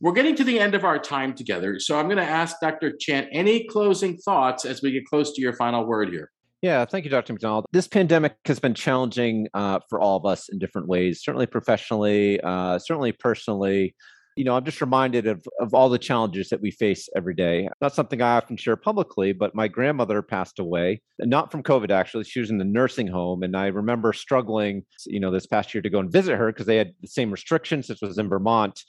We're 0.00 0.12
getting 0.12 0.34
to 0.36 0.44
the 0.44 0.58
end 0.58 0.74
of 0.74 0.84
our 0.84 0.98
time 0.98 1.32
together, 1.34 1.78
so 1.78 2.00
I'm 2.00 2.06
going 2.06 2.18
to 2.18 2.24
ask 2.24 2.56
Dr. 2.60 2.96
Chan 2.98 3.28
any 3.32 3.64
closing 3.68 4.16
thoughts 4.16 4.64
as 4.64 4.82
we 4.82 4.90
get 4.90 5.06
close 5.06 5.32
to 5.34 5.40
your 5.40 5.52
final 5.52 5.86
word 5.86 6.08
here. 6.08 6.32
Yeah, 6.62 6.84
thank 6.84 7.04
you, 7.04 7.10
Dr. 7.10 7.32
McDonald. 7.32 7.66
This 7.72 7.86
pandemic 7.86 8.36
has 8.46 8.58
been 8.58 8.74
challenging 8.74 9.46
uh, 9.54 9.78
for 9.88 10.00
all 10.00 10.16
of 10.16 10.26
us 10.26 10.48
in 10.48 10.58
different 10.58 10.88
ways, 10.88 11.22
certainly 11.22 11.46
professionally, 11.46 12.40
uh, 12.40 12.80
certainly 12.80 13.12
personally. 13.12 13.94
You 14.36 14.44
know, 14.44 14.56
I'm 14.56 14.64
just 14.64 14.80
reminded 14.80 15.26
of, 15.26 15.44
of 15.60 15.72
all 15.74 15.88
the 15.88 15.98
challenges 15.98 16.48
that 16.48 16.60
we 16.60 16.70
face 16.70 17.08
every 17.16 17.34
day. 17.34 17.68
Not 17.80 17.94
something 17.94 18.22
I 18.22 18.36
often 18.36 18.56
share 18.56 18.76
publicly, 18.76 19.32
but 19.32 19.54
my 19.54 19.66
grandmother 19.68 20.20
passed 20.22 20.58
away, 20.58 21.00
not 21.20 21.50
from 21.50 21.62
COVID, 21.62 21.90
actually. 21.90 22.24
She 22.24 22.40
was 22.40 22.50
in 22.50 22.58
the 22.58 22.64
nursing 22.64 23.08
home. 23.08 23.42
And 23.42 23.56
I 23.56 23.66
remember 23.66 24.12
struggling, 24.12 24.84
you 25.06 25.18
know, 25.18 25.30
this 25.30 25.46
past 25.46 25.74
year 25.74 25.82
to 25.82 25.90
go 25.90 25.98
and 25.98 26.10
visit 26.10 26.36
her 26.36 26.52
because 26.52 26.66
they 26.66 26.76
had 26.76 26.92
the 27.00 27.08
same 27.08 27.30
restrictions. 27.30 27.86
This 27.86 28.00
was 28.00 28.18
in 28.18 28.28
Vermont. 28.28 28.80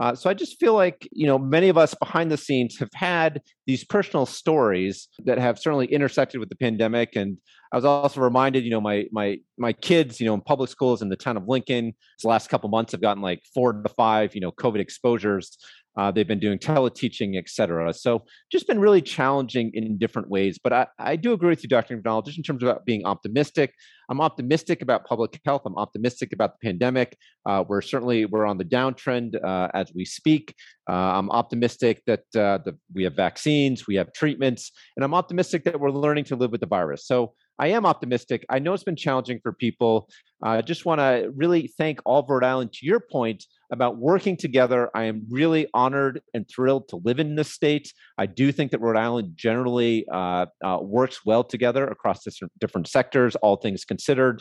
Uh, 0.00 0.14
so 0.14 0.28
I 0.28 0.34
just 0.34 0.58
feel 0.58 0.74
like 0.74 1.08
you 1.12 1.26
know 1.26 1.38
many 1.38 1.68
of 1.68 1.78
us 1.78 1.94
behind 1.94 2.30
the 2.30 2.36
scenes 2.36 2.78
have 2.78 2.90
had 2.94 3.42
these 3.66 3.84
personal 3.84 4.26
stories 4.26 5.08
that 5.24 5.38
have 5.38 5.58
certainly 5.58 5.86
intersected 5.86 6.40
with 6.40 6.48
the 6.48 6.56
pandemic. 6.56 7.14
And 7.14 7.38
I 7.72 7.76
was 7.76 7.84
also 7.84 8.20
reminded, 8.20 8.64
you 8.64 8.70
know, 8.70 8.80
my 8.80 9.06
my 9.12 9.38
my 9.56 9.72
kids, 9.72 10.20
you 10.20 10.26
know, 10.26 10.34
in 10.34 10.40
public 10.40 10.70
schools 10.70 11.00
in 11.00 11.08
the 11.08 11.16
town 11.16 11.36
of 11.36 11.48
Lincoln, 11.48 11.92
the 12.22 12.28
last 12.28 12.48
couple 12.48 12.68
months 12.70 12.92
have 12.92 13.00
gotten 13.00 13.22
like 13.22 13.42
four 13.54 13.72
to 13.72 13.88
five, 13.90 14.34
you 14.34 14.40
know, 14.40 14.52
COVID 14.52 14.80
exposures. 14.80 15.58
Uh, 15.96 16.10
they've 16.10 16.26
been 16.26 16.40
doing 16.40 16.58
teleteaching, 16.58 17.36
et 17.36 17.48
cetera. 17.48 17.92
So 17.92 18.24
just 18.50 18.66
been 18.66 18.80
really 18.80 19.02
challenging 19.02 19.70
in 19.74 19.96
different 19.98 20.28
ways. 20.28 20.58
But 20.62 20.72
I, 20.72 20.86
I 20.98 21.16
do 21.16 21.32
agree 21.32 21.50
with 21.50 21.62
you, 21.62 21.68
Dr. 21.68 21.94
McDonald, 21.94 22.26
just 22.26 22.38
in 22.38 22.44
terms 22.44 22.62
of 22.62 22.84
being 22.84 23.04
optimistic. 23.04 23.74
I'm 24.10 24.20
optimistic 24.20 24.82
about 24.82 25.06
public 25.06 25.40
health. 25.44 25.62
I'm 25.64 25.76
optimistic 25.76 26.32
about 26.32 26.54
the 26.54 26.68
pandemic. 26.68 27.16
Uh, 27.46 27.64
we're 27.66 27.80
certainly 27.80 28.26
we're 28.26 28.46
on 28.46 28.58
the 28.58 28.64
downtrend 28.64 29.42
uh, 29.42 29.68
as 29.72 29.92
we 29.94 30.04
speak. 30.04 30.54
Uh, 30.88 30.92
I'm 30.92 31.30
optimistic 31.30 32.02
that 32.06 32.24
uh, 32.36 32.58
the, 32.64 32.76
we 32.92 33.04
have 33.04 33.14
vaccines, 33.14 33.86
we 33.86 33.94
have 33.94 34.12
treatments, 34.12 34.72
and 34.96 35.04
I'm 35.04 35.14
optimistic 35.14 35.64
that 35.64 35.80
we're 35.80 35.90
learning 35.90 36.24
to 36.24 36.36
live 36.36 36.50
with 36.50 36.60
the 36.60 36.66
virus. 36.66 37.06
So 37.06 37.34
I 37.58 37.68
am 37.68 37.86
optimistic. 37.86 38.44
I 38.50 38.58
know 38.58 38.74
it's 38.74 38.84
been 38.84 38.96
challenging 38.96 39.38
for 39.42 39.52
people. 39.52 40.08
I 40.42 40.60
just 40.60 40.84
want 40.84 41.00
to 41.00 41.30
really 41.34 41.68
thank 41.78 42.00
all 42.04 42.20
of 42.20 42.28
Rhode 42.28 42.44
Island. 42.44 42.72
To 42.74 42.86
your 42.86 43.00
point 43.00 43.44
about 43.74 43.98
working 43.98 44.36
together, 44.36 44.88
I 44.94 45.04
am 45.04 45.26
really 45.28 45.66
honored 45.74 46.22
and 46.32 46.48
thrilled 46.48 46.88
to 46.88 46.96
live 47.04 47.20
in 47.20 47.34
this 47.34 47.52
state. 47.52 47.92
I 48.16 48.26
do 48.26 48.52
think 48.52 48.70
that 48.70 48.80
Rhode 48.80 48.96
Island 48.96 49.32
generally 49.34 50.06
uh, 50.10 50.46
uh, 50.64 50.78
works 50.80 51.20
well 51.26 51.44
together 51.44 51.86
across 51.86 52.24
different 52.60 52.88
sectors, 52.88 53.36
all 53.36 53.56
things 53.56 53.84
considered. 53.84 54.40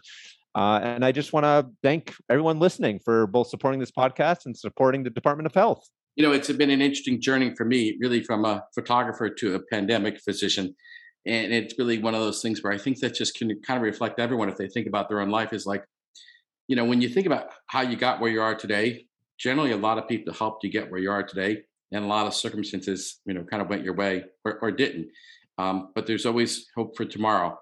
Uh, 0.56 0.80
and 0.84 1.04
I 1.04 1.12
just 1.12 1.34
want 1.34 1.46
to 1.46 1.68
thank 1.82 2.14
everyone 2.30 2.60
listening 2.60 3.00
for 3.04 3.28
both 3.28 3.48
supporting 3.50 3.80
this 3.80 3.92
podcast 3.92 4.46
and 4.46 4.56
supporting 4.56 5.04
the 5.04 5.10
Department 5.10 5.48
of 5.48 5.54
Health. 5.54 5.84
You 6.16 6.24
know, 6.24 6.32
it's 6.32 6.52
been 6.52 6.70
an 6.70 6.82
interesting 6.82 7.20
journey 7.20 7.56
for 7.56 7.66
me, 7.66 7.98
really, 8.00 8.24
from 8.24 8.46
a 8.46 8.64
photographer 8.76 9.30
to 9.30 9.56
a 9.56 9.60
pandemic 9.72 10.22
physician. 10.22 10.76
And 11.26 11.52
it's 11.52 11.74
really 11.80 11.98
one 11.98 12.14
of 12.14 12.22
those 12.22 12.42
things 12.42 12.62
where 12.62 12.72
I 12.72 12.78
think 12.78 13.00
that 13.00 13.16
just 13.16 13.36
can 13.36 13.50
kind 13.66 13.78
of 13.78 13.84
reflect 13.84 14.20
everyone 14.20 14.50
if 14.50 14.58
they 14.58 14.68
think 14.68 14.88
about 14.88 15.10
their 15.10 15.22
own 15.22 15.30
life 15.30 15.54
is 15.54 15.66
like, 15.66 15.84
you 16.68 16.76
know, 16.76 16.86
when 16.86 17.02
you 17.02 17.10
think 17.10 17.26
about 17.26 17.48
how 17.68 17.82
you 17.82 17.96
got 17.96 18.20
where 18.20 18.32
you 18.32 18.42
are 18.42 18.56
today, 18.56 19.06
generally 19.44 19.72
a 19.72 19.78
lot 19.78 19.98
of 19.98 20.08
people 20.08 20.34
helped 20.34 20.64
you 20.64 20.72
get 20.72 20.90
where 20.90 21.02
you 21.02 21.12
are 21.12 21.22
today. 21.22 21.64
And 21.92 22.04
a 22.04 22.08
lot 22.08 22.26
of 22.26 22.34
circumstances, 22.34 23.20
you 23.26 23.36
know, 23.36 23.44
kind 23.44 23.62
of 23.62 23.70
went 23.70 23.84
your 23.84 23.94
way 23.94 24.24
or, 24.46 24.58
or 24.62 24.72
didn't. 24.72 25.10
Um, 25.60 25.90
but 25.94 26.08
there's 26.08 26.26
always 26.26 26.66
hope 26.76 26.98
for 26.98 27.06
tomorrow. 27.06 27.56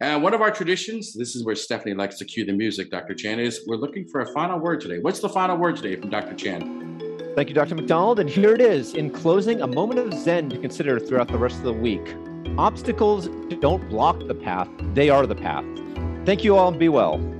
And 0.00 0.22
one 0.22 0.34
of 0.34 0.42
our 0.42 0.50
traditions, 0.50 1.14
this 1.14 1.34
is 1.34 1.46
where 1.46 1.54
Stephanie 1.54 1.94
likes 1.94 2.18
to 2.18 2.26
cue 2.26 2.44
the 2.44 2.52
music, 2.52 2.90
Dr. 2.90 3.14
Chan, 3.14 3.40
is 3.40 3.64
we're 3.66 3.76
looking 3.76 4.06
for 4.08 4.20
a 4.20 4.26
final 4.34 4.58
word 4.58 4.82
today. 4.82 4.98
What's 4.98 5.20
the 5.20 5.28
final 5.30 5.56
word 5.56 5.76
today 5.76 5.98
from 5.98 6.10
Dr. 6.10 6.34
Chan? 6.34 7.32
Thank 7.34 7.48
you, 7.48 7.54
Dr. 7.54 7.76
McDonald. 7.76 8.18
And 8.20 8.28
here 8.28 8.52
it 8.52 8.60
is 8.60 8.92
in 8.92 9.08
closing, 9.08 9.62
a 9.62 9.66
moment 9.66 10.00
of 10.00 10.12
Zen 10.12 10.50
to 10.50 10.58
consider 10.58 11.00
throughout 11.00 11.28
the 11.28 11.38
rest 11.38 11.56
of 11.56 11.62
the 11.62 11.72
week. 11.72 12.14
Obstacles 12.58 13.28
don't 13.60 13.88
block 13.88 14.26
the 14.26 14.34
path, 14.34 14.68
they 14.92 15.08
are 15.08 15.26
the 15.26 15.36
path. 15.36 15.64
Thank 16.26 16.44
you 16.44 16.56
all 16.56 16.68
and 16.68 16.78
be 16.78 16.90
well. 16.90 17.37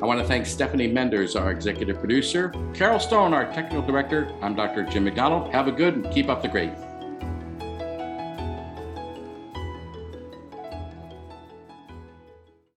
I 0.00 0.06
want 0.06 0.20
to 0.20 0.26
thank 0.26 0.46
Stephanie 0.46 0.86
Menders, 0.86 1.34
our 1.34 1.50
executive 1.50 1.98
producer, 1.98 2.54
Carol 2.72 3.00
Stone, 3.00 3.34
our 3.34 3.52
technical 3.52 3.82
director. 3.82 4.32
I'm 4.40 4.54
Dr. 4.54 4.84
Jim 4.84 5.02
McDonald. 5.02 5.52
Have 5.52 5.66
a 5.66 5.72
good 5.72 5.96
and 5.96 6.12
keep 6.12 6.28
up 6.28 6.40
the 6.40 6.46
great. 6.46 6.70